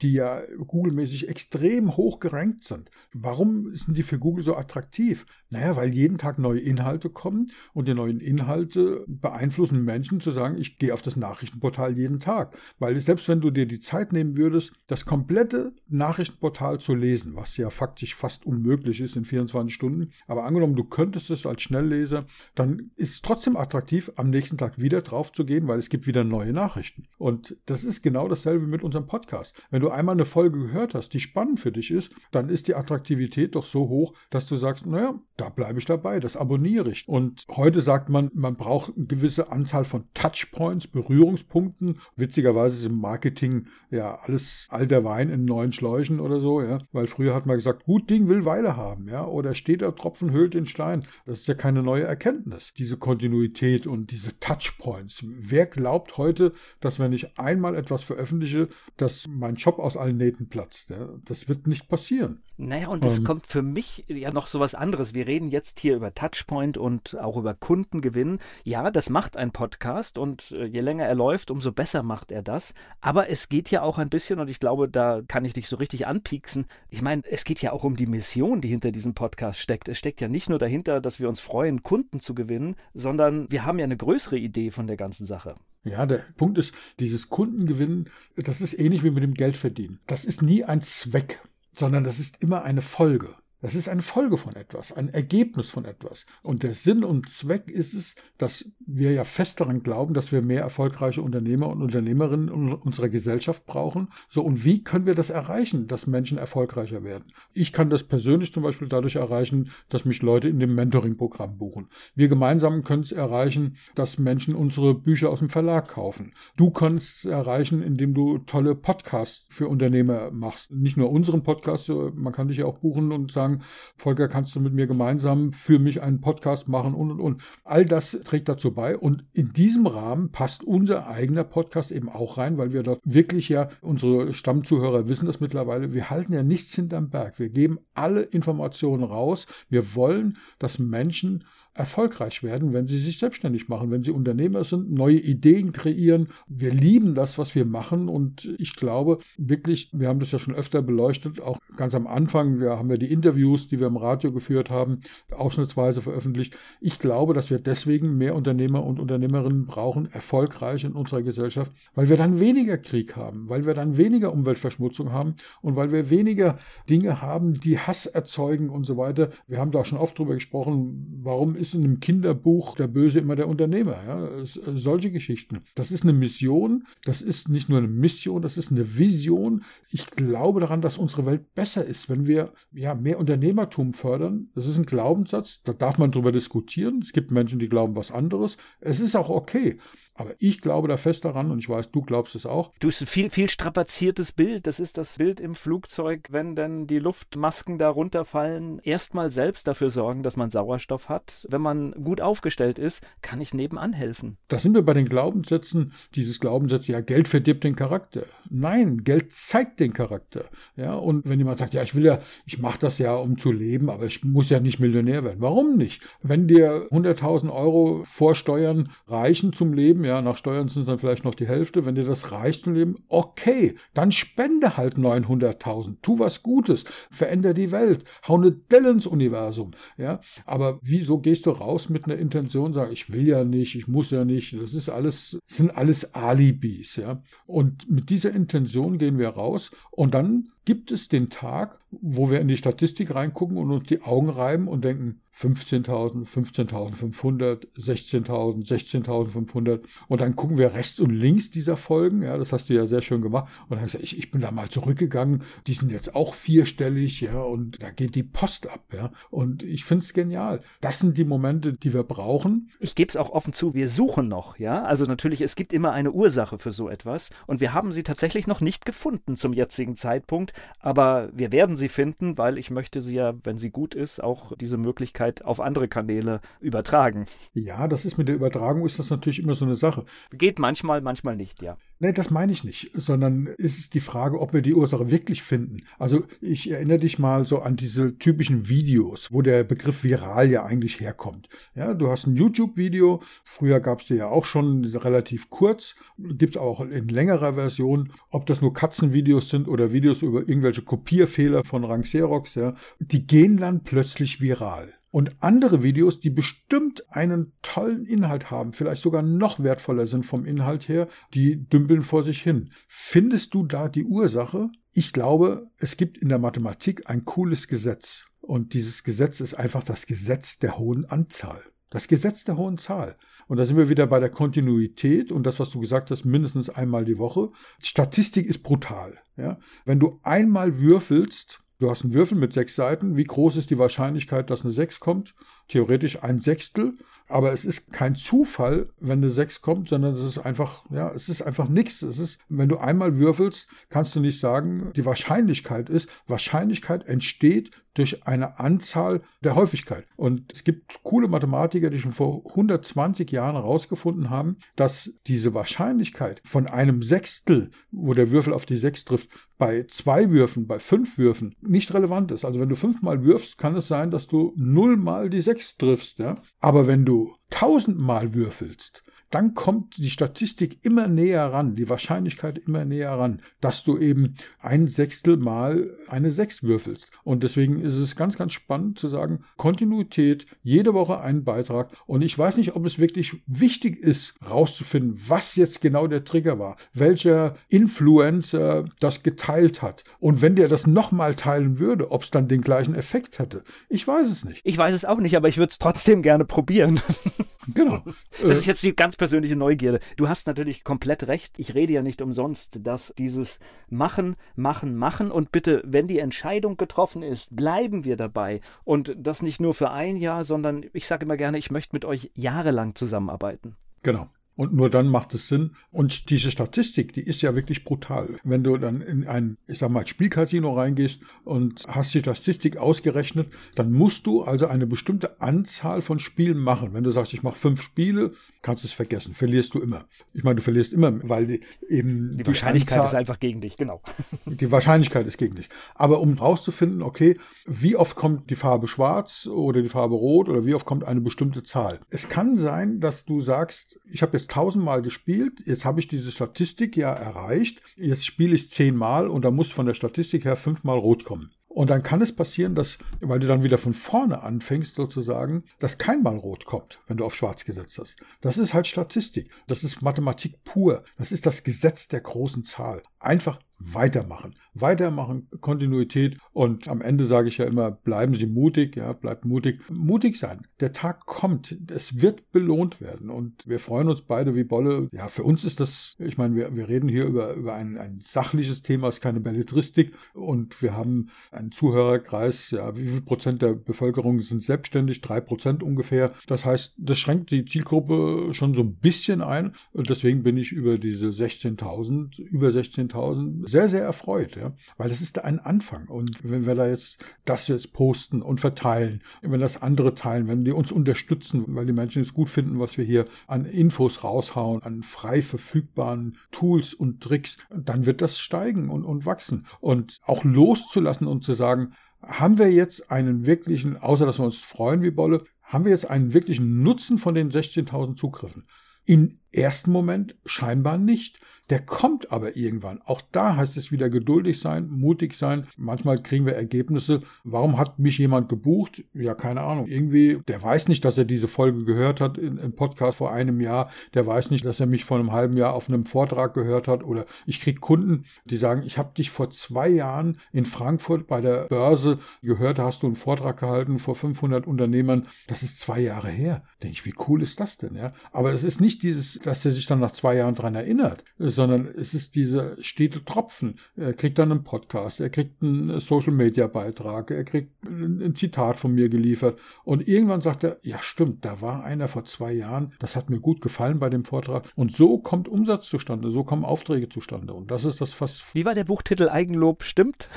die 0.02 0.12
ja 0.12 0.42
Google-mäßig 0.58 1.28
extrem 1.28 1.96
hoch 1.96 2.20
gerankt 2.20 2.64
sind. 2.64 2.90
Warum 3.12 3.74
sind 3.74 3.96
die 3.96 4.02
für 4.02 4.18
Google 4.18 4.44
so 4.44 4.56
attraktiv? 4.56 5.24
Naja, 5.50 5.76
weil 5.76 5.94
jeden 5.94 6.18
Tag 6.18 6.38
neue 6.38 6.60
Inhalte 6.60 7.10
kommen 7.10 7.46
und 7.72 7.86
die 7.86 7.94
neuen 7.94 8.20
Inhalte 8.20 9.04
beeinflussen 9.06 9.84
Menschen 9.84 10.20
zu 10.20 10.30
sagen, 10.30 10.58
ich 10.58 10.78
gehe 10.78 10.92
auf 10.92 11.02
das 11.02 11.16
Nachrichtenportal 11.16 11.96
jeden 11.96 12.18
Tag. 12.18 12.58
Weil 12.78 12.98
selbst 13.00 13.28
wenn 13.28 13.40
du 13.40 13.50
dir 13.50 13.66
die 13.66 13.80
Zeit 13.80 14.12
nehmen 14.12 14.36
würdest, 14.36 14.72
das 14.86 15.04
komplette 15.04 15.72
Nachrichtenportal 15.88 16.80
zu 16.80 16.94
lesen, 16.94 17.36
was 17.36 17.56
ja 17.56 17.70
faktisch 17.70 18.14
fast 18.14 18.46
unmöglich 18.46 19.00
ist 19.00 19.16
in 19.16 19.24
24 19.24 19.74
Stunden, 19.74 20.10
aber 20.26 20.44
angenommen, 20.44 20.76
du 20.76 20.84
könntest 20.84 21.30
es 21.30 21.46
als 21.46 21.62
Schnellleser, 21.62 22.26
dann 22.54 22.90
ist 22.96 23.10
es 23.10 23.22
trotzdem 23.22 23.56
attraktiv, 23.56 24.10
am 24.16 24.30
nächsten 24.30 24.58
Tag 24.58 24.80
wieder 24.80 25.02
drauf 25.02 25.32
zu 25.32 25.44
gehen, 25.44 25.68
weil 25.68 25.78
es 25.78 25.88
gibt 25.88 26.06
wieder 26.06 26.24
neue 26.24 26.52
Nachrichten. 26.52 27.04
Und 27.18 27.56
das 27.66 27.84
ist 27.84 28.02
genau 28.02 28.28
dasselbe 28.28 28.66
mit 28.66 28.82
unserem 28.82 29.06
Podcast. 29.06 29.54
Wenn 29.70 29.82
du 29.82 29.90
einmal 29.90 30.14
eine 30.14 30.24
Folge 30.24 30.58
gehört 30.58 30.94
hast, 30.94 31.10
die 31.14 31.20
spannend 31.20 31.60
für 31.60 31.72
dich 31.72 31.90
ist, 31.90 32.12
dann 32.30 32.48
ist 32.48 32.68
die 32.68 32.74
Attraktivität 32.74 33.54
doch 33.54 33.64
so 33.64 33.88
hoch, 33.88 34.14
dass 34.30 34.46
du 34.46 34.56
sagst, 34.56 34.86
naja, 34.86 35.14
da 35.36 35.43
bleibe 35.48 35.78
ich 35.78 35.84
dabei, 35.84 36.20
das 36.20 36.36
abonniere 36.36 36.90
ich. 36.90 37.08
Und 37.08 37.44
heute 37.50 37.80
sagt 37.80 38.08
man, 38.08 38.30
man 38.34 38.56
braucht 38.56 38.96
eine 38.96 39.06
gewisse 39.06 39.50
Anzahl 39.50 39.84
von 39.84 40.04
Touchpoints, 40.14 40.86
Berührungspunkten. 40.86 42.00
Witzigerweise 42.16 42.76
ist 42.76 42.86
im 42.86 43.00
Marketing 43.00 43.66
ja 43.90 44.18
alles 44.22 44.68
alter 44.70 45.04
Wein 45.04 45.30
in 45.30 45.44
neuen 45.44 45.72
Schläuchen 45.72 46.20
oder 46.20 46.40
so, 46.40 46.62
ja. 46.62 46.78
Weil 46.92 47.06
früher 47.06 47.34
hat 47.34 47.46
man 47.46 47.56
gesagt, 47.56 47.84
gut 47.84 48.10
Ding 48.10 48.28
will 48.28 48.44
Weile 48.44 48.76
haben, 48.76 49.08
ja. 49.08 49.26
Oder 49.26 49.54
steht 49.54 49.80
der 49.80 49.94
Tropfen 49.94 50.32
hüllt 50.32 50.54
den 50.54 50.66
Stein. 50.66 51.06
Das 51.26 51.40
ist 51.40 51.48
ja 51.48 51.54
keine 51.54 51.82
neue 51.82 52.04
Erkenntnis. 52.04 52.72
Diese 52.76 52.96
Kontinuität 52.96 53.86
und 53.86 54.10
diese 54.10 54.38
Touchpoints. 54.40 55.24
Wer 55.26 55.66
glaubt 55.66 56.18
heute, 56.18 56.52
dass 56.80 56.98
wenn 56.98 57.12
ich 57.12 57.38
einmal 57.38 57.74
etwas 57.74 58.02
veröffentliche, 58.02 58.68
dass 58.96 59.26
mein 59.28 59.56
Job 59.56 59.78
aus 59.78 59.96
allen 59.96 60.16
Nähten 60.16 60.48
platzt? 60.48 60.90
Ja? 60.90 61.08
Das 61.24 61.48
wird 61.48 61.66
nicht 61.66 61.88
passieren. 61.88 62.42
Naja, 62.56 62.86
und 62.86 63.04
es 63.04 63.18
ähm, 63.18 63.24
kommt 63.24 63.48
für 63.48 63.62
mich 63.62 64.04
ja 64.06 64.30
noch 64.30 64.46
so 64.46 64.60
was 64.60 64.76
anderes. 64.76 65.12
Wir 65.12 65.26
reden 65.26 65.48
jetzt 65.48 65.80
hier 65.80 65.96
über 65.96 66.14
Touchpoint 66.14 66.78
und 66.78 67.18
auch 67.18 67.36
über 67.36 67.52
Kundengewinn. 67.54 68.38
Ja, 68.62 68.92
das 68.92 69.10
macht 69.10 69.36
ein 69.36 69.50
Podcast 69.50 70.18
und 70.18 70.52
äh, 70.52 70.64
je 70.66 70.80
länger 70.80 71.04
er 71.04 71.16
läuft, 71.16 71.50
umso 71.50 71.72
besser 71.72 72.04
macht 72.04 72.30
er 72.30 72.42
das. 72.42 72.72
Aber 73.00 73.28
es 73.28 73.48
geht 73.48 73.72
ja 73.72 73.82
auch 73.82 73.98
ein 73.98 74.08
bisschen, 74.08 74.38
und 74.38 74.48
ich 74.48 74.60
glaube, 74.60 74.88
da 74.88 75.22
kann 75.26 75.44
ich 75.44 75.52
dich 75.52 75.68
so 75.68 75.76
richtig 75.76 76.06
anpieksen. 76.06 76.66
Ich 76.88 77.02
meine, 77.02 77.22
es 77.28 77.44
geht 77.44 77.60
ja 77.60 77.72
auch 77.72 77.82
um 77.82 77.96
die 77.96 78.06
Mission, 78.06 78.60
die 78.60 78.68
hinter 78.68 78.92
diesem 78.92 79.14
Podcast 79.14 79.58
steckt. 79.58 79.88
Es 79.88 79.98
steckt 79.98 80.20
ja 80.20 80.28
nicht 80.28 80.48
nur 80.48 80.60
dahinter, 80.60 81.00
dass 81.00 81.18
wir 81.18 81.28
uns 81.28 81.40
freuen, 81.40 81.82
Kunden 81.82 82.20
zu 82.20 82.36
gewinnen, 82.36 82.76
sondern 82.92 83.50
wir 83.50 83.64
haben 83.64 83.80
ja 83.80 83.84
eine 83.84 83.96
größere 83.96 84.38
Idee 84.38 84.70
von 84.70 84.86
der 84.86 84.96
ganzen 84.96 85.26
Sache. 85.26 85.56
Ja, 85.82 86.06
der 86.06 86.22
Punkt 86.36 86.56
ist, 86.56 86.72
dieses 87.00 87.28
Kundengewinnen, 87.28 88.10
das 88.36 88.60
ist 88.60 88.78
ähnlich 88.78 89.02
wie 89.02 89.10
mit 89.10 89.24
dem 89.24 89.34
Geldverdienen. 89.34 89.98
Das 90.06 90.24
ist 90.24 90.40
nie 90.40 90.62
ein 90.64 90.80
Zweck 90.80 91.40
sondern 91.74 92.04
das 92.04 92.18
ist 92.18 92.40
immer 92.42 92.62
eine 92.62 92.82
Folge. 92.82 93.34
Das 93.64 93.74
ist 93.74 93.88
eine 93.88 94.02
Folge 94.02 94.36
von 94.36 94.54
etwas, 94.56 94.92
ein 94.92 95.08
Ergebnis 95.08 95.70
von 95.70 95.86
etwas. 95.86 96.26
Und 96.42 96.62
der 96.62 96.74
Sinn 96.74 97.02
und 97.02 97.30
Zweck 97.30 97.70
ist 97.70 97.94
es, 97.94 98.14
dass 98.36 98.70
wir 98.84 99.12
ja 99.12 99.24
fest 99.24 99.58
daran 99.58 99.82
glauben, 99.82 100.12
dass 100.12 100.32
wir 100.32 100.42
mehr 100.42 100.60
erfolgreiche 100.60 101.22
Unternehmer 101.22 101.70
und 101.70 101.80
Unternehmerinnen 101.80 102.48
in 102.48 102.74
unserer 102.74 103.08
Gesellschaft 103.08 103.64
brauchen. 103.64 104.08
So, 104.28 104.42
und 104.42 104.66
wie 104.66 104.84
können 104.84 105.06
wir 105.06 105.14
das 105.14 105.30
erreichen, 105.30 105.86
dass 105.86 106.06
Menschen 106.06 106.36
erfolgreicher 106.36 107.04
werden? 107.04 107.32
Ich 107.54 107.72
kann 107.72 107.88
das 107.88 108.02
persönlich 108.02 108.52
zum 108.52 108.62
Beispiel 108.62 108.86
dadurch 108.86 109.16
erreichen, 109.16 109.70
dass 109.88 110.04
mich 110.04 110.20
Leute 110.20 110.50
in 110.50 110.60
dem 110.60 110.74
Mentoring-Programm 110.74 111.56
buchen. 111.56 111.88
Wir 112.14 112.28
gemeinsam 112.28 112.84
können 112.84 113.02
es 113.04 113.12
erreichen, 113.12 113.78
dass 113.94 114.18
Menschen 114.18 114.54
unsere 114.54 114.92
Bücher 114.92 115.30
aus 115.30 115.38
dem 115.38 115.48
Verlag 115.48 115.88
kaufen. 115.88 116.34
Du 116.58 116.70
kannst 116.70 117.24
es 117.24 117.30
erreichen, 117.30 117.82
indem 117.82 118.12
du 118.12 118.40
tolle 118.40 118.74
Podcasts 118.74 119.46
für 119.48 119.68
Unternehmer 119.68 120.30
machst. 120.32 120.70
Nicht 120.70 120.98
nur 120.98 121.10
unseren 121.10 121.42
Podcast, 121.42 121.88
man 121.88 122.34
kann 122.34 122.48
dich 122.48 122.58
ja 122.58 122.66
auch 122.66 122.76
buchen 122.76 123.10
und 123.10 123.32
sagen, 123.32 123.53
sagen, 123.54 123.64
Volker, 123.96 124.28
kannst 124.28 124.54
du 124.54 124.60
mit 124.60 124.74
mir 124.74 124.86
gemeinsam 124.86 125.52
für 125.52 125.78
mich 125.78 126.02
einen 126.02 126.20
Podcast 126.20 126.68
machen 126.68 126.94
und 126.94 127.10
und 127.10 127.20
und. 127.20 127.42
All 127.64 127.84
das 127.84 128.18
trägt 128.24 128.48
dazu 128.48 128.72
bei. 128.72 128.96
Und 128.96 129.24
in 129.32 129.52
diesem 129.52 129.86
Rahmen 129.86 130.30
passt 130.30 130.64
unser 130.64 131.06
eigener 131.06 131.44
Podcast 131.44 131.92
eben 131.92 132.08
auch 132.08 132.38
rein, 132.38 132.58
weil 132.58 132.72
wir 132.72 132.82
dort 132.82 133.00
wirklich 133.04 133.48
ja, 133.48 133.68
unsere 133.80 134.34
Stammzuhörer 134.34 135.08
wissen 135.08 135.26
das 135.26 135.40
mittlerweile, 135.40 135.92
wir 135.92 136.10
halten 136.10 136.32
ja 136.32 136.42
nichts 136.42 136.74
hinterm 136.74 137.10
Berg. 137.10 137.38
Wir 137.38 137.48
geben 137.48 137.78
alle 137.94 138.22
Informationen 138.22 139.04
raus. 139.04 139.46
Wir 139.68 139.94
wollen, 139.94 140.36
dass 140.58 140.78
Menschen 140.78 141.44
erfolgreich 141.74 142.42
werden, 142.42 142.72
wenn 142.72 142.86
sie 142.86 142.98
sich 142.98 143.18
selbstständig 143.18 143.68
machen, 143.68 143.90
wenn 143.90 144.04
sie 144.04 144.12
Unternehmer 144.12 144.62
sind, 144.62 144.92
neue 144.92 145.18
Ideen 145.18 145.72
kreieren. 145.72 146.28
Wir 146.46 146.72
lieben 146.72 147.14
das, 147.14 147.36
was 147.36 147.54
wir 147.54 147.64
machen 147.64 148.08
und 148.08 148.54
ich 148.58 148.76
glaube 148.76 149.18
wirklich, 149.36 149.90
wir 149.92 150.08
haben 150.08 150.20
das 150.20 150.30
ja 150.30 150.38
schon 150.38 150.54
öfter 150.54 150.82
beleuchtet, 150.82 151.40
auch 151.40 151.58
ganz 151.76 151.94
am 151.94 152.06
Anfang, 152.06 152.60
wir 152.60 152.78
haben 152.78 152.90
ja 152.90 152.96
die 152.96 153.10
Interviews, 153.10 153.66
die 153.66 153.80
wir 153.80 153.88
im 153.88 153.96
Radio 153.96 154.30
geführt 154.30 154.70
haben, 154.70 155.00
ausschnittsweise 155.32 156.00
veröffentlicht. 156.00 156.56
Ich 156.80 157.00
glaube, 157.00 157.34
dass 157.34 157.50
wir 157.50 157.58
deswegen 157.58 158.16
mehr 158.16 158.36
Unternehmer 158.36 158.84
und 158.84 159.00
Unternehmerinnen 159.00 159.66
brauchen, 159.66 160.08
erfolgreich 160.12 160.84
in 160.84 160.92
unserer 160.92 161.22
Gesellschaft, 161.22 161.72
weil 161.96 162.08
wir 162.08 162.16
dann 162.16 162.38
weniger 162.38 162.78
Krieg 162.78 163.16
haben, 163.16 163.48
weil 163.48 163.66
wir 163.66 163.74
dann 163.74 163.96
weniger 163.96 164.32
Umweltverschmutzung 164.32 165.10
haben 165.10 165.34
und 165.60 165.74
weil 165.74 165.90
wir 165.90 166.08
weniger 166.10 166.58
Dinge 166.88 167.20
haben, 167.20 167.52
die 167.54 167.78
Hass 167.78 168.06
erzeugen 168.06 168.68
und 168.68 168.84
so 168.84 168.96
weiter. 168.96 169.30
Wir 169.48 169.58
haben 169.58 169.72
da 169.72 169.84
schon 169.84 169.98
oft 169.98 170.16
drüber 170.16 170.34
gesprochen, 170.34 171.18
warum 171.22 171.56
ist 171.56 171.63
in 171.72 171.84
einem 171.84 172.00
Kinderbuch 172.00 172.76
der 172.76 172.88
Böse 172.88 173.20
immer 173.20 173.36
der 173.36 173.48
Unternehmer? 173.48 173.96
Ja? 174.06 174.26
Äh, 174.26 174.44
solche 174.44 175.10
Geschichten. 175.10 175.60
Das 175.74 175.90
ist 175.90 176.02
eine 176.02 176.12
Mission, 176.12 176.84
das 177.04 177.22
ist 177.22 177.48
nicht 177.48 177.70
nur 177.70 177.78
eine 177.78 177.88
Mission, 177.88 178.42
das 178.42 178.58
ist 178.58 178.72
eine 178.72 178.98
Vision. 178.98 179.62
Ich 179.90 180.10
glaube 180.10 180.60
daran, 180.60 180.82
dass 180.82 180.98
unsere 180.98 181.24
Welt 181.24 181.54
besser 181.54 181.84
ist, 181.84 182.10
wenn 182.10 182.26
wir 182.26 182.52
ja, 182.72 182.94
mehr 182.94 183.18
Unternehmertum 183.18 183.92
fördern. 183.92 184.50
Das 184.54 184.66
ist 184.66 184.76
ein 184.76 184.84
Glaubenssatz, 184.84 185.62
da 185.62 185.72
darf 185.72 185.98
man 185.98 186.10
drüber 186.10 186.32
diskutieren. 186.32 187.00
Es 187.02 187.12
gibt 187.12 187.30
Menschen, 187.30 187.58
die 187.58 187.68
glauben 187.68 187.96
was 187.96 188.10
anderes. 188.10 188.58
Es 188.80 189.00
ist 189.00 189.14
auch 189.14 189.30
okay. 189.30 189.78
Aber 190.14 190.34
ich 190.38 190.60
glaube 190.60 190.86
da 190.88 190.96
fest 190.96 191.24
daran 191.24 191.50
und 191.50 191.58
ich 191.58 191.68
weiß, 191.68 191.90
du 191.90 192.02
glaubst 192.02 192.34
es 192.36 192.46
auch. 192.46 192.70
Du 192.78 192.88
hast 192.88 193.00
ein 193.00 193.06
viel, 193.06 193.30
viel 193.30 193.50
strapaziertes 193.50 194.32
Bild. 194.32 194.66
Das 194.66 194.78
ist 194.78 194.96
das 194.96 195.18
Bild 195.18 195.40
im 195.40 195.54
Flugzeug, 195.54 196.28
wenn 196.30 196.54
dann 196.54 196.86
die 196.86 197.00
Luftmasken 197.00 197.78
da 197.78 197.88
runterfallen. 197.88 198.78
Erstmal 198.84 199.32
selbst 199.32 199.66
dafür 199.66 199.90
sorgen, 199.90 200.22
dass 200.22 200.36
man 200.36 200.50
Sauerstoff 200.50 201.08
hat. 201.08 201.46
Wenn 201.50 201.60
man 201.60 201.92
gut 201.92 202.20
aufgestellt 202.20 202.78
ist, 202.78 203.02
kann 203.22 203.40
ich 203.40 203.54
nebenan 203.54 203.92
helfen. 203.92 204.36
Da 204.46 204.60
sind 204.60 204.74
wir 204.74 204.82
bei 204.82 204.94
den 204.94 205.08
Glaubenssätzen. 205.08 205.92
Dieses 206.14 206.38
Glaubenssatz, 206.38 206.86
ja, 206.86 207.00
Geld 207.00 207.26
verdirbt 207.26 207.64
den 207.64 207.74
Charakter. 207.74 208.24
Nein, 208.48 209.02
Geld 209.02 209.32
zeigt 209.32 209.80
den 209.80 209.92
Charakter. 209.92 210.44
Ja, 210.76 210.94
und 210.94 211.28
wenn 211.28 211.40
jemand 211.40 211.58
sagt, 211.58 211.74
ja, 211.74 211.82
ich 211.82 211.96
will 211.96 212.04
ja, 212.04 212.20
ich 212.46 212.60
mache 212.60 212.78
das 212.78 212.98
ja, 212.98 213.16
um 213.16 213.36
zu 213.36 213.50
leben, 213.50 213.90
aber 213.90 214.06
ich 214.06 214.22
muss 214.22 214.48
ja 214.48 214.60
nicht 214.60 214.78
Millionär 214.78 215.24
werden. 215.24 215.40
Warum 215.40 215.76
nicht? 215.76 216.02
Wenn 216.22 216.46
dir 216.46 216.88
100.000 216.92 217.52
Euro 217.52 218.02
vor 218.04 218.36
Steuern 218.36 218.90
reichen 219.08 219.52
zum 219.52 219.72
Leben, 219.72 220.03
ja, 220.04 220.22
nach 220.22 220.36
Steuern 220.36 220.68
sind 220.68 220.82
es 220.82 220.86
dann 220.86 220.98
vielleicht 220.98 221.24
noch 221.24 221.34
die 221.34 221.46
Hälfte. 221.46 221.84
Wenn 221.84 221.94
dir 221.94 222.04
das 222.04 222.32
reicht 222.32 222.64
zum 222.64 222.74
Leben, 222.74 222.96
okay, 223.08 223.74
dann 223.92 224.12
spende 224.12 224.76
halt 224.76 224.96
900.000. 224.96 225.96
Tu 226.02 226.18
was 226.18 226.42
Gutes, 226.42 226.84
veränder 227.10 227.54
die 227.54 227.72
Welt, 227.72 228.04
hau 228.26 228.36
eine 228.36 228.52
Delle 228.52 228.90
ins 228.90 229.06
Universum, 229.06 229.72
ja. 229.96 230.20
Aber 230.46 230.78
wieso 230.82 231.18
gehst 231.18 231.46
du 231.46 231.50
raus 231.50 231.88
mit 231.88 232.06
einer 232.06 232.16
Intention, 232.16 232.72
sag, 232.72 232.92
ich 232.92 233.12
will 233.12 233.26
ja 233.26 233.44
nicht, 233.44 233.74
ich 233.74 233.88
muss 233.88 234.10
ja 234.10 234.24
nicht, 234.24 234.54
das 234.60 234.74
ist 234.74 234.88
alles, 234.88 235.38
sind 235.46 235.76
alles 235.76 236.14
Alibis, 236.14 236.96
ja. 236.96 237.22
Und 237.46 237.90
mit 237.90 238.10
dieser 238.10 238.32
Intention 238.32 238.98
gehen 238.98 239.18
wir 239.18 239.28
raus 239.30 239.70
und 239.90 240.14
dann 240.14 240.48
gibt 240.64 240.90
es 240.90 241.08
den 241.08 241.30
Tag, 241.30 241.78
wo 241.90 242.30
wir 242.30 242.40
in 242.40 242.48
die 242.48 242.56
Statistik 242.56 243.14
reingucken 243.14 243.56
und 243.56 243.70
uns 243.70 243.84
die 243.84 244.02
Augen 244.02 244.28
reiben 244.28 244.68
und 244.68 244.84
denken, 244.84 245.20
15.000, 245.36 246.26
15.500, 246.26 247.66
16.000, 247.76 248.66
16.500 249.04 249.80
und 250.06 250.20
dann 250.20 250.36
gucken 250.36 250.58
wir 250.58 250.74
rechts 250.74 251.00
und 251.00 251.10
links 251.10 251.50
dieser 251.50 251.76
Folgen, 251.76 252.22
ja, 252.22 252.38
das 252.38 252.52
hast 252.52 252.68
du 252.68 252.74
ja 252.74 252.86
sehr 252.86 253.02
schön 253.02 253.20
gemacht. 253.20 253.50
Und 253.68 253.80
dann 253.80 253.88
du, 253.88 253.98
ich, 253.98 254.16
ich 254.16 254.30
bin 254.30 254.40
da 254.40 254.52
mal 254.52 254.68
zurückgegangen, 254.68 255.42
die 255.66 255.74
sind 255.74 255.90
jetzt 255.90 256.14
auch 256.14 256.34
vierstellig, 256.34 257.20
ja, 257.20 257.40
und 257.40 257.82
da 257.82 257.90
geht 257.90 258.14
die 258.14 258.22
Post 258.22 258.68
ab, 258.68 258.84
ja, 258.92 259.10
und 259.30 259.64
ich 259.64 259.84
finde 259.84 260.04
es 260.04 260.12
genial. 260.12 260.60
Das 260.80 261.00
sind 261.00 261.18
die 261.18 261.24
Momente, 261.24 261.72
die 261.72 261.92
wir 261.92 262.04
brauchen. 262.04 262.70
Ich 262.78 262.94
gebe 262.94 263.08
es 263.08 263.16
auch 263.16 263.30
offen 263.30 263.52
zu, 263.52 263.74
wir 263.74 263.88
suchen 263.88 264.28
noch, 264.28 264.58
ja, 264.60 264.84
also 264.84 265.04
natürlich, 265.04 265.40
es 265.40 265.56
gibt 265.56 265.72
immer 265.72 265.90
eine 265.90 266.12
Ursache 266.12 266.58
für 266.58 266.70
so 266.70 266.88
etwas. 266.88 267.30
Und 267.48 267.60
wir 267.60 267.72
haben 267.72 267.90
sie 267.90 268.04
tatsächlich 268.04 268.46
noch 268.46 268.60
nicht 268.60 268.86
gefunden 268.86 269.34
zum 269.34 269.52
jetzigen 269.52 269.96
Zeitpunkt, 269.96 270.52
aber 270.80 271.30
wir 271.32 271.52
werden 271.52 271.76
sie 271.76 271.88
finden, 271.88 272.38
weil 272.38 272.58
ich 272.58 272.70
möchte 272.70 273.00
sie 273.00 273.14
ja, 273.14 273.34
wenn 273.42 273.58
sie 273.58 273.70
gut 273.70 273.94
ist, 273.94 274.22
auch 274.22 274.56
diese 274.56 274.76
Möglichkeit 274.76 275.44
auf 275.44 275.60
andere 275.60 275.88
Kanäle 275.88 276.40
übertragen. 276.60 277.26
Ja, 277.54 277.88
das 277.88 278.04
ist 278.04 278.18
mit 278.18 278.28
der 278.28 278.34
Übertragung 278.34 278.84
ist 278.84 278.98
das 278.98 279.10
natürlich 279.10 279.40
immer 279.40 279.54
so 279.54 279.64
eine 279.64 279.76
Sache. 279.76 280.04
Geht 280.30 280.58
manchmal, 280.58 281.00
manchmal 281.00 281.36
nicht, 281.36 281.62
ja. 281.62 281.76
Nee, 282.04 282.12
das 282.12 282.30
meine 282.30 282.52
ich 282.52 282.64
nicht, 282.64 282.90
sondern 282.92 283.46
ist 283.46 283.78
es 283.78 283.88
die 283.88 283.98
Frage, 283.98 284.38
ob 284.38 284.52
wir 284.52 284.60
die 284.60 284.74
Ursache 284.74 285.10
wirklich 285.10 285.42
finden. 285.42 285.84
Also 285.98 286.24
ich 286.42 286.70
erinnere 286.70 286.98
dich 286.98 287.18
mal 287.18 287.46
so 287.46 287.60
an 287.60 287.76
diese 287.76 288.18
typischen 288.18 288.68
Videos, 288.68 289.32
wo 289.32 289.40
der 289.40 289.64
Begriff 289.64 290.04
viral 290.04 290.50
ja 290.50 290.66
eigentlich 290.66 291.00
herkommt. 291.00 291.48
Ja, 291.74 291.94
du 291.94 292.10
hast 292.10 292.26
ein 292.26 292.36
YouTube-Video, 292.36 293.22
früher 293.42 293.80
gab 293.80 294.02
es 294.02 294.08
die 294.08 294.16
ja 294.16 294.28
auch 294.28 294.44
schon 294.44 294.84
relativ 294.84 295.48
kurz, 295.48 295.94
gibt 296.18 296.56
es 296.56 296.60
auch 296.60 296.82
in 296.82 297.08
längerer 297.08 297.54
Version, 297.54 298.12
ob 298.28 298.44
das 298.44 298.60
nur 298.60 298.74
Katzenvideos 298.74 299.48
sind 299.48 299.66
oder 299.66 299.94
Videos 299.94 300.20
über 300.20 300.40
irgendwelche 300.40 300.82
Kopierfehler 300.82 301.64
von 301.64 301.84
Rang 301.84 302.02
Xerox, 302.02 302.54
ja, 302.54 302.74
die 302.98 303.26
gehen 303.26 303.56
dann 303.56 303.82
plötzlich 303.82 304.42
viral 304.42 304.92
und 305.14 305.36
andere 305.38 305.84
Videos, 305.84 306.18
die 306.18 306.30
bestimmt 306.30 307.08
einen 307.08 307.52
tollen 307.62 308.04
Inhalt 308.04 308.50
haben, 308.50 308.72
vielleicht 308.72 309.00
sogar 309.00 309.22
noch 309.22 309.62
wertvoller 309.62 310.08
sind 310.08 310.26
vom 310.26 310.44
Inhalt 310.44 310.88
her, 310.88 311.06
die 311.34 311.68
dümpeln 311.68 312.00
vor 312.00 312.24
sich 312.24 312.42
hin. 312.42 312.72
Findest 312.88 313.54
du 313.54 313.64
da 313.64 313.88
die 313.88 314.02
Ursache? 314.02 314.70
Ich 314.92 315.12
glaube, 315.12 315.68
es 315.78 315.96
gibt 315.96 316.18
in 316.18 316.30
der 316.30 316.40
Mathematik 316.40 317.08
ein 317.08 317.24
cooles 317.24 317.68
Gesetz. 317.68 318.26
Und 318.40 318.74
dieses 318.74 319.04
Gesetz 319.04 319.38
ist 319.38 319.54
einfach 319.54 319.84
das 319.84 320.06
Gesetz 320.06 320.58
der 320.58 320.78
hohen 320.78 321.04
Anzahl. 321.04 321.62
Das 321.90 322.08
Gesetz 322.08 322.42
der 322.42 322.56
hohen 322.56 322.78
Zahl. 322.78 323.16
Und 323.46 323.58
da 323.58 323.66
sind 323.66 323.76
wir 323.76 323.88
wieder 323.88 324.08
bei 324.08 324.18
der 324.18 324.30
Kontinuität 324.30 325.30
und 325.30 325.44
das, 325.44 325.60
was 325.60 325.70
du 325.70 325.78
gesagt 325.78 326.10
hast, 326.10 326.24
mindestens 326.24 326.70
einmal 326.70 327.04
die 327.04 327.18
Woche. 327.18 327.50
Statistik 327.80 328.46
ist 328.46 328.64
brutal. 328.64 329.20
Ja? 329.36 329.60
Wenn 329.84 330.00
du 330.00 330.18
einmal 330.24 330.80
würfelst, 330.80 331.60
Du 331.84 331.90
hast 331.90 332.02
einen 332.02 332.14
Würfel 332.14 332.38
mit 332.38 332.54
sechs 332.54 332.76
Seiten. 332.76 333.18
Wie 333.18 333.24
groß 333.24 333.56
ist 333.56 333.68
die 333.68 333.76
Wahrscheinlichkeit, 333.76 334.48
dass 334.48 334.64
eine 334.64 334.72
sechs 334.72 335.00
kommt? 335.00 335.34
Theoretisch 335.68 336.22
ein 336.22 336.38
Sechstel. 336.38 336.94
Aber 337.34 337.52
es 337.52 337.64
ist 337.64 337.92
kein 337.92 338.14
Zufall, 338.14 338.90
wenn 339.00 339.18
eine 339.18 339.28
6 339.28 339.60
kommt, 339.60 339.88
sondern 339.88 340.14
es 340.14 340.22
ist 340.22 340.38
einfach, 340.38 340.84
ja, 340.88 341.10
es 341.10 341.28
ist 341.28 341.42
einfach 341.42 341.68
nichts. 341.68 342.00
Es 342.02 342.20
ist, 342.20 342.38
wenn 342.48 342.68
du 342.68 342.78
einmal 342.78 343.18
würfelst, 343.18 343.66
kannst 343.88 344.14
du 344.14 344.20
nicht 344.20 344.38
sagen, 344.38 344.92
die 344.94 345.04
Wahrscheinlichkeit 345.04 345.90
ist, 345.90 346.08
Wahrscheinlichkeit 346.28 347.08
entsteht 347.08 347.72
durch 347.94 348.26
eine 348.26 348.58
Anzahl 348.58 349.22
der 349.42 349.54
Häufigkeit. 349.54 350.06
Und 350.16 350.52
es 350.52 350.64
gibt 350.64 351.02
coole 351.02 351.28
Mathematiker, 351.28 351.90
die 351.90 352.00
schon 352.00 352.12
vor 352.12 352.42
120 352.46 353.30
Jahren 353.30 353.54
herausgefunden 353.54 354.30
haben, 354.30 354.58
dass 354.76 355.14
diese 355.26 355.54
Wahrscheinlichkeit 355.54 356.40
von 356.44 356.66
einem 356.66 357.02
Sechstel, 357.02 357.70
wo 357.90 358.14
der 358.14 358.30
Würfel 358.30 358.52
auf 358.52 358.66
die 358.66 358.76
6 358.76 359.04
trifft, 359.04 359.28
bei 359.58 359.84
zwei 359.84 360.30
Würfen, 360.30 360.66
bei 360.66 360.78
fünf 360.80 361.18
Würfen 361.18 361.54
nicht 361.60 361.94
relevant 361.94 362.32
ist. 362.32 362.44
Also 362.44 362.58
wenn 362.58 362.68
du 362.68 362.76
fünfmal 362.76 363.24
wirfst, 363.24 363.58
kann 363.58 363.76
es 363.76 363.88
sein, 363.88 364.10
dass 364.10 364.26
du 364.26 364.52
nullmal 364.56 365.30
die 365.30 365.40
6 365.40 365.76
triffst. 365.76 366.18
Ja? 366.18 366.42
Aber 366.60 366.86
wenn 366.86 367.04
du 367.04 367.23
tausendmal 367.50 368.34
würfelst, 368.34 369.04
dann 369.34 369.54
kommt 369.54 369.96
die 369.96 370.10
Statistik 370.10 370.78
immer 370.82 371.08
näher 371.08 371.52
ran, 371.52 371.74
die 371.74 371.88
Wahrscheinlichkeit 371.90 372.56
immer 372.56 372.84
näher 372.84 373.10
ran, 373.10 373.42
dass 373.60 373.82
du 373.82 373.98
eben 373.98 374.34
ein 374.60 374.86
Sechstel 374.86 375.36
mal 375.36 375.90
eine 376.06 376.30
Sechs 376.30 376.62
würfelst. 376.62 377.08
Und 377.24 377.42
deswegen 377.42 377.80
ist 377.80 377.94
es 377.94 378.14
ganz, 378.14 378.38
ganz 378.38 378.52
spannend 378.52 378.98
zu 378.98 379.08
sagen, 379.08 379.40
Kontinuität, 379.56 380.46
jede 380.62 380.94
Woche 380.94 381.20
einen 381.20 381.42
Beitrag. 381.42 381.90
Und 382.06 382.22
ich 382.22 382.38
weiß 382.38 382.56
nicht, 382.58 382.76
ob 382.76 382.86
es 382.86 383.00
wirklich 383.00 383.42
wichtig 383.46 383.98
ist, 383.98 384.34
rauszufinden, 384.48 385.20
was 385.26 385.56
jetzt 385.56 385.80
genau 385.80 386.06
der 386.06 386.24
Trigger 386.24 386.60
war, 386.60 386.76
welcher 386.92 387.56
Influencer 387.68 388.84
das 389.00 389.24
geteilt 389.24 389.82
hat. 389.82 390.04
Und 390.20 390.42
wenn 390.42 390.54
der 390.54 390.68
das 390.68 390.86
nochmal 390.86 391.34
teilen 391.34 391.80
würde, 391.80 392.12
ob 392.12 392.22
es 392.22 392.30
dann 392.30 392.46
den 392.46 392.60
gleichen 392.60 392.94
Effekt 392.94 393.40
hätte. 393.40 393.64
Ich 393.88 394.06
weiß 394.06 394.28
es 394.28 394.44
nicht. 394.44 394.60
Ich 394.62 394.78
weiß 394.78 394.94
es 394.94 395.04
auch 395.04 395.18
nicht, 395.18 395.36
aber 395.36 395.48
ich 395.48 395.58
würde 395.58 395.72
es 395.72 395.78
trotzdem 395.80 396.22
gerne 396.22 396.44
probieren. 396.44 397.00
Genau. 397.68 398.02
Das 398.42 398.58
ist 398.58 398.66
jetzt 398.66 398.82
die 398.82 398.94
ganz 398.94 399.16
persönliche 399.16 399.56
Neugierde. 399.56 400.00
Du 400.16 400.28
hast 400.28 400.46
natürlich 400.46 400.84
komplett 400.84 401.28
recht. 401.28 401.58
Ich 401.58 401.74
rede 401.74 401.92
ja 401.92 402.02
nicht 402.02 402.20
umsonst, 402.20 402.80
dass 402.82 403.14
dieses 403.16 403.58
Machen, 403.88 404.36
Machen, 404.56 404.96
Machen 404.96 405.30
und 405.30 405.52
bitte, 405.52 405.82
wenn 405.84 406.08
die 406.08 406.18
Entscheidung 406.18 406.76
getroffen 406.76 407.22
ist, 407.22 407.54
bleiben 407.54 408.04
wir 408.04 408.16
dabei. 408.16 408.60
Und 408.82 409.14
das 409.16 409.40
nicht 409.40 409.60
nur 409.60 409.72
für 409.72 409.90
ein 409.90 410.16
Jahr, 410.16 410.44
sondern 410.44 410.84
ich 410.92 411.06
sage 411.06 411.24
immer 411.24 411.36
gerne, 411.36 411.58
ich 411.58 411.70
möchte 411.70 411.94
mit 411.94 412.04
euch 412.04 412.30
jahrelang 412.34 412.94
zusammenarbeiten. 412.94 413.76
Genau. 414.02 414.28
Und 414.56 414.72
nur 414.72 414.88
dann 414.88 415.08
macht 415.08 415.34
es 415.34 415.48
Sinn. 415.48 415.70
Und 415.90 416.30
diese 416.30 416.50
Statistik, 416.50 417.12
die 417.12 417.22
ist 417.22 417.42
ja 417.42 417.54
wirklich 417.56 417.84
brutal. 417.84 418.28
Wenn 418.44 418.62
du 418.62 418.76
dann 418.76 419.00
in 419.00 419.26
ein, 419.26 419.56
ich 419.66 419.78
sag 419.78 419.90
mal, 419.90 420.06
Spielcasino 420.06 420.72
reingehst 420.74 421.20
und 421.44 421.84
hast 421.88 422.14
die 422.14 422.20
Statistik 422.20 422.76
ausgerechnet, 422.76 423.48
dann 423.74 423.92
musst 423.92 424.26
du 424.26 424.42
also 424.42 424.66
eine 424.66 424.86
bestimmte 424.86 425.40
Anzahl 425.40 426.02
von 426.02 426.20
Spielen 426.20 426.58
machen. 426.58 426.92
Wenn 426.92 427.04
du 427.04 427.10
sagst, 427.10 427.34
ich 427.34 427.42
mache 427.42 427.58
fünf 427.58 427.82
Spiele, 427.82 428.32
kannst 428.64 428.82
du 428.82 428.88
es 428.88 428.92
vergessen. 428.92 429.34
Verlierst 429.34 429.74
du 429.74 429.80
immer. 429.80 430.06
Ich 430.32 430.42
meine, 430.42 430.56
du 430.56 430.62
verlierst 430.62 430.92
immer, 430.92 431.12
weil 431.28 431.46
die, 431.46 431.60
eben. 431.88 432.32
Die, 432.32 432.38
die 432.38 432.46
Wahrscheinlichkeit 432.46 432.98
Anzahl, 432.98 433.08
ist 433.08 433.14
einfach 433.14 433.38
gegen 433.38 433.60
dich, 433.60 433.76
genau. 433.76 434.00
Die 434.46 434.72
Wahrscheinlichkeit 434.72 435.26
ist 435.26 435.36
gegen 435.36 435.54
dich. 435.54 435.68
Aber 435.94 436.20
um 436.20 436.34
rauszufinden, 436.34 437.02
okay, 437.02 437.36
wie 437.66 437.94
oft 437.94 438.16
kommt 438.16 438.50
die 438.50 438.54
Farbe 438.54 438.88
schwarz 438.88 439.46
oder 439.46 439.82
die 439.82 439.88
Farbe 439.88 440.14
rot 440.14 440.48
oder 440.48 440.64
wie 440.64 440.74
oft 440.74 440.86
kommt 440.86 441.04
eine 441.04 441.20
bestimmte 441.20 441.62
Zahl. 441.62 442.00
Es 442.08 442.28
kann 442.28 442.56
sein, 442.56 443.00
dass 443.00 443.26
du 443.26 443.42
sagst, 443.42 444.00
ich 444.10 444.22
habe 444.22 444.36
jetzt 444.36 444.50
tausendmal 444.50 445.02
gespielt, 445.02 445.60
jetzt 445.66 445.84
habe 445.84 446.00
ich 446.00 446.08
diese 446.08 446.32
Statistik 446.32 446.96
ja 446.96 447.12
erreicht, 447.12 447.82
jetzt 447.96 448.24
spiele 448.24 448.54
ich 448.54 448.70
zehnmal 448.70 449.28
und 449.28 449.44
da 449.44 449.50
muss 449.50 449.70
von 449.70 449.86
der 449.86 449.94
Statistik 449.94 450.46
her 450.46 450.56
fünfmal 450.56 450.98
rot 450.98 451.24
kommen. 451.24 451.50
Und 451.74 451.90
dann 451.90 452.04
kann 452.04 452.22
es 452.22 452.34
passieren, 452.34 452.76
dass, 452.76 452.98
weil 453.20 453.40
du 453.40 453.48
dann 453.48 453.64
wieder 453.64 453.78
von 453.78 453.94
vorne 453.94 454.44
anfängst 454.44 454.94
sozusagen, 454.94 455.64
dass 455.80 455.98
kein 455.98 456.22
Mal 456.22 456.36
rot 456.36 456.66
kommt, 456.66 457.00
wenn 457.08 457.16
du 457.16 457.24
auf 457.24 457.34
schwarz 457.34 457.64
gesetzt 457.64 457.98
hast. 457.98 458.14
Das 458.40 458.58
ist 458.58 458.74
halt 458.74 458.86
Statistik. 458.86 459.50
Das 459.66 459.82
ist 459.82 460.00
Mathematik 460.00 460.62
pur. 460.62 461.02
Das 461.18 461.32
ist 461.32 461.46
das 461.46 461.64
Gesetz 461.64 462.06
der 462.06 462.20
großen 462.20 462.64
Zahl. 462.64 463.02
Einfach 463.18 463.58
weitermachen. 463.78 464.54
Weitermachen, 464.74 465.48
Kontinuität 465.60 466.36
und 466.52 466.88
am 466.88 467.00
Ende 467.00 467.24
sage 467.24 467.48
ich 467.48 467.58
ja 467.58 467.64
immer, 467.64 467.90
bleiben 467.90 468.34
Sie 468.34 468.46
mutig, 468.46 468.96
ja, 468.96 469.12
bleibt 469.12 469.44
mutig. 469.44 469.80
Mutig 469.90 470.38
sein. 470.38 470.66
Der 470.80 470.92
Tag 470.92 471.26
kommt. 471.26 471.76
Es 471.90 472.20
wird 472.20 472.50
belohnt 472.52 473.00
werden 473.00 473.30
und 473.30 473.66
wir 473.66 473.78
freuen 473.78 474.08
uns 474.08 474.22
beide 474.22 474.54
wie 474.54 474.64
Bolle. 474.64 475.08
Ja, 475.12 475.28
für 475.28 475.44
uns 475.44 475.64
ist 475.64 475.80
das, 475.80 476.16
ich 476.18 476.38
meine, 476.38 476.56
wir, 476.56 476.74
wir 476.76 476.88
reden 476.88 477.08
hier 477.08 477.24
über, 477.24 477.54
über 477.54 477.74
ein, 477.74 477.96
ein 477.96 478.20
sachliches 478.22 478.82
Thema, 478.82 479.08
es 479.08 479.16
ist 479.16 479.20
keine 479.20 479.40
Belletristik 479.40 480.12
und 480.34 480.80
wir 480.82 480.94
haben 480.94 481.30
einen 481.50 481.72
Zuhörerkreis, 481.72 482.70
ja, 482.70 482.96
wie 482.96 483.06
viel 483.06 483.20
Prozent 483.20 483.62
der 483.62 483.74
Bevölkerung 483.74 484.40
sind 484.40 484.62
selbstständig? 484.62 485.20
Drei 485.20 485.40
Prozent 485.40 485.82
ungefähr. 485.82 486.32
Das 486.46 486.64
heißt, 486.64 486.94
das 486.98 487.18
schränkt 487.18 487.50
die 487.50 487.64
Zielgruppe 487.64 488.52
schon 488.52 488.74
so 488.74 488.82
ein 488.82 488.96
bisschen 488.96 489.40
ein 489.42 489.72
und 489.92 490.10
deswegen 490.10 490.42
bin 490.42 490.56
ich 490.56 490.72
über 490.72 490.98
diese 490.98 491.28
16.000, 491.28 492.40
über 492.40 492.68
16.000 492.68 493.68
sehr, 493.68 493.88
sehr 493.88 494.02
erfreut, 494.02 494.56
ja, 494.56 494.63
weil 494.96 495.10
es 495.10 495.20
ist 495.20 495.38
ein 495.38 495.58
Anfang. 495.58 496.06
Und 496.08 496.48
wenn 496.48 496.66
wir 496.66 496.74
da 496.74 496.88
jetzt 496.88 497.24
das 497.44 497.68
jetzt 497.68 497.92
posten 497.92 498.42
und 498.42 498.60
verteilen, 498.60 499.22
wenn 499.42 499.60
das 499.60 499.82
andere 499.82 500.14
teilen, 500.14 500.48
wenn 500.48 500.64
die 500.64 500.72
uns 500.72 500.92
unterstützen, 500.92 501.64
weil 501.68 501.86
die 501.86 501.92
Menschen 501.92 502.22
es 502.22 502.34
gut 502.34 502.48
finden, 502.48 502.78
was 502.78 502.96
wir 502.96 503.04
hier 503.04 503.26
an 503.46 503.64
Infos 503.64 504.24
raushauen, 504.24 504.82
an 504.82 505.02
frei 505.02 505.42
verfügbaren 505.42 506.36
Tools 506.50 506.94
und 506.94 507.22
Tricks, 507.22 507.58
dann 507.70 508.06
wird 508.06 508.22
das 508.22 508.38
steigen 508.38 508.90
und, 508.90 509.04
und 509.04 509.26
wachsen. 509.26 509.66
Und 509.80 510.20
auch 510.24 510.44
loszulassen 510.44 511.26
und 511.26 511.44
zu 511.44 511.54
sagen, 511.54 511.94
haben 512.22 512.58
wir 512.58 512.72
jetzt 512.72 513.10
einen 513.10 513.46
wirklichen, 513.46 513.96
außer 513.96 514.26
dass 514.26 514.38
wir 514.38 514.44
uns 514.44 514.58
freuen 514.58 515.02
wie 515.02 515.10
Bolle, 515.10 515.44
haben 515.62 515.84
wir 515.84 515.92
jetzt 515.92 516.08
einen 516.08 516.32
wirklichen 516.32 516.82
Nutzen 516.82 517.18
von 517.18 517.34
den 517.34 517.50
16.000 517.50 518.16
Zugriffen? 518.16 518.66
In 519.04 519.40
ersten 519.56 519.92
Moment 519.92 520.36
scheinbar 520.44 520.98
nicht. 520.98 521.40
Der 521.70 521.80
kommt 521.80 522.30
aber 522.30 522.56
irgendwann. 522.56 523.00
Auch 523.06 523.22
da 523.32 523.56
heißt 523.56 523.78
es 523.78 523.90
wieder 523.90 524.10
geduldig 524.10 524.60
sein, 524.60 524.86
mutig 524.90 525.34
sein. 525.34 525.66
Manchmal 525.78 526.20
kriegen 526.22 526.44
wir 526.44 526.54
Ergebnisse. 526.54 527.20
Warum 527.42 527.78
hat 527.78 527.98
mich 527.98 528.18
jemand 528.18 528.50
gebucht? 528.50 529.02
Ja, 529.14 529.34
keine 529.34 529.62
Ahnung. 529.62 529.86
Irgendwie, 529.86 530.40
der 530.46 530.62
weiß 530.62 530.88
nicht, 530.88 531.06
dass 531.06 531.16
er 531.16 531.24
diese 531.24 531.48
Folge 531.48 531.84
gehört 531.84 532.20
hat 532.20 532.36
im 532.36 532.74
Podcast 532.74 533.16
vor 533.16 533.32
einem 533.32 533.62
Jahr. 533.62 533.90
Der 534.12 534.26
weiß 534.26 534.50
nicht, 534.50 534.66
dass 534.66 534.78
er 534.78 534.86
mich 534.86 535.06
vor 535.06 535.18
einem 535.18 535.32
halben 535.32 535.56
Jahr 535.56 535.72
auf 535.72 535.88
einem 535.88 536.04
Vortrag 536.04 536.52
gehört 536.52 536.86
hat. 536.86 537.02
Oder 537.02 537.24
ich 537.46 537.60
kriege 537.60 537.80
Kunden, 537.80 538.24
die 538.44 538.58
sagen, 538.58 538.82
ich 538.84 538.98
habe 538.98 539.14
dich 539.14 539.30
vor 539.30 539.48
zwei 539.48 539.88
Jahren 539.88 540.36
in 540.52 540.66
Frankfurt 540.66 541.26
bei 541.26 541.40
der 541.40 541.64
Börse 541.68 542.18
gehört, 542.42 542.78
hast 542.78 543.02
du 543.02 543.06
einen 543.06 543.16
Vortrag 543.16 543.58
gehalten 543.58 543.98
vor 543.98 544.16
500 544.16 544.66
Unternehmern. 544.66 545.28
Das 545.46 545.62
ist 545.62 545.80
zwei 545.80 546.00
Jahre 546.00 546.28
her. 546.28 546.62
Denke 546.82 546.92
ich, 546.92 547.06
wie 547.06 547.14
cool 547.26 547.40
ist 547.40 547.58
das 547.58 547.78
denn? 547.78 547.96
Ja, 547.96 548.12
aber 548.32 548.52
es 548.52 548.64
ist 548.64 548.82
nicht 548.82 549.02
dieses 549.02 549.40
dass 549.46 549.62
der 549.62 549.72
sich 549.72 549.86
dann 549.86 550.00
nach 550.00 550.12
zwei 550.12 550.36
Jahren 550.36 550.54
dran 550.54 550.74
erinnert, 550.74 551.24
sondern 551.38 551.86
es 551.86 552.14
ist 552.14 552.34
dieser 552.34 552.82
stete 552.82 553.24
Tropfen. 553.24 553.78
Er 553.96 554.14
kriegt 554.14 554.38
dann 554.38 554.50
einen 554.50 554.64
Podcast, 554.64 555.20
er 555.20 555.30
kriegt 555.30 555.62
einen 555.62 556.00
Social 556.00 556.32
Media 556.32 556.66
Beitrag, 556.66 557.30
er 557.30 557.44
kriegt 557.44 557.84
ein 557.84 558.34
Zitat 558.34 558.76
von 558.78 558.94
mir 558.94 559.08
geliefert 559.08 559.58
und 559.84 560.06
irgendwann 560.08 560.40
sagt 560.40 560.64
er, 560.64 560.78
ja 560.82 560.98
stimmt, 561.00 561.44
da 561.44 561.60
war 561.60 561.84
einer 561.84 562.08
vor 562.08 562.24
zwei 562.24 562.52
Jahren, 562.52 562.92
das 562.98 563.16
hat 563.16 563.30
mir 563.30 563.40
gut 563.40 563.60
gefallen 563.60 563.98
bei 563.98 564.08
dem 564.08 564.24
Vortrag 564.24 564.70
und 564.76 564.92
so 564.92 565.18
kommt 565.18 565.48
Umsatz 565.48 565.88
zustande, 565.88 566.30
so 566.30 566.44
kommen 566.44 566.64
Aufträge 566.64 567.08
zustande 567.08 567.52
und 567.52 567.70
das 567.70 567.84
ist 567.84 568.00
das 568.00 568.12
fast. 568.12 568.54
Wie 568.54 568.64
war 568.64 568.74
der 568.74 568.84
Buchtitel 568.84 569.28
Eigenlob 569.28 569.82
stimmt? 569.82 570.28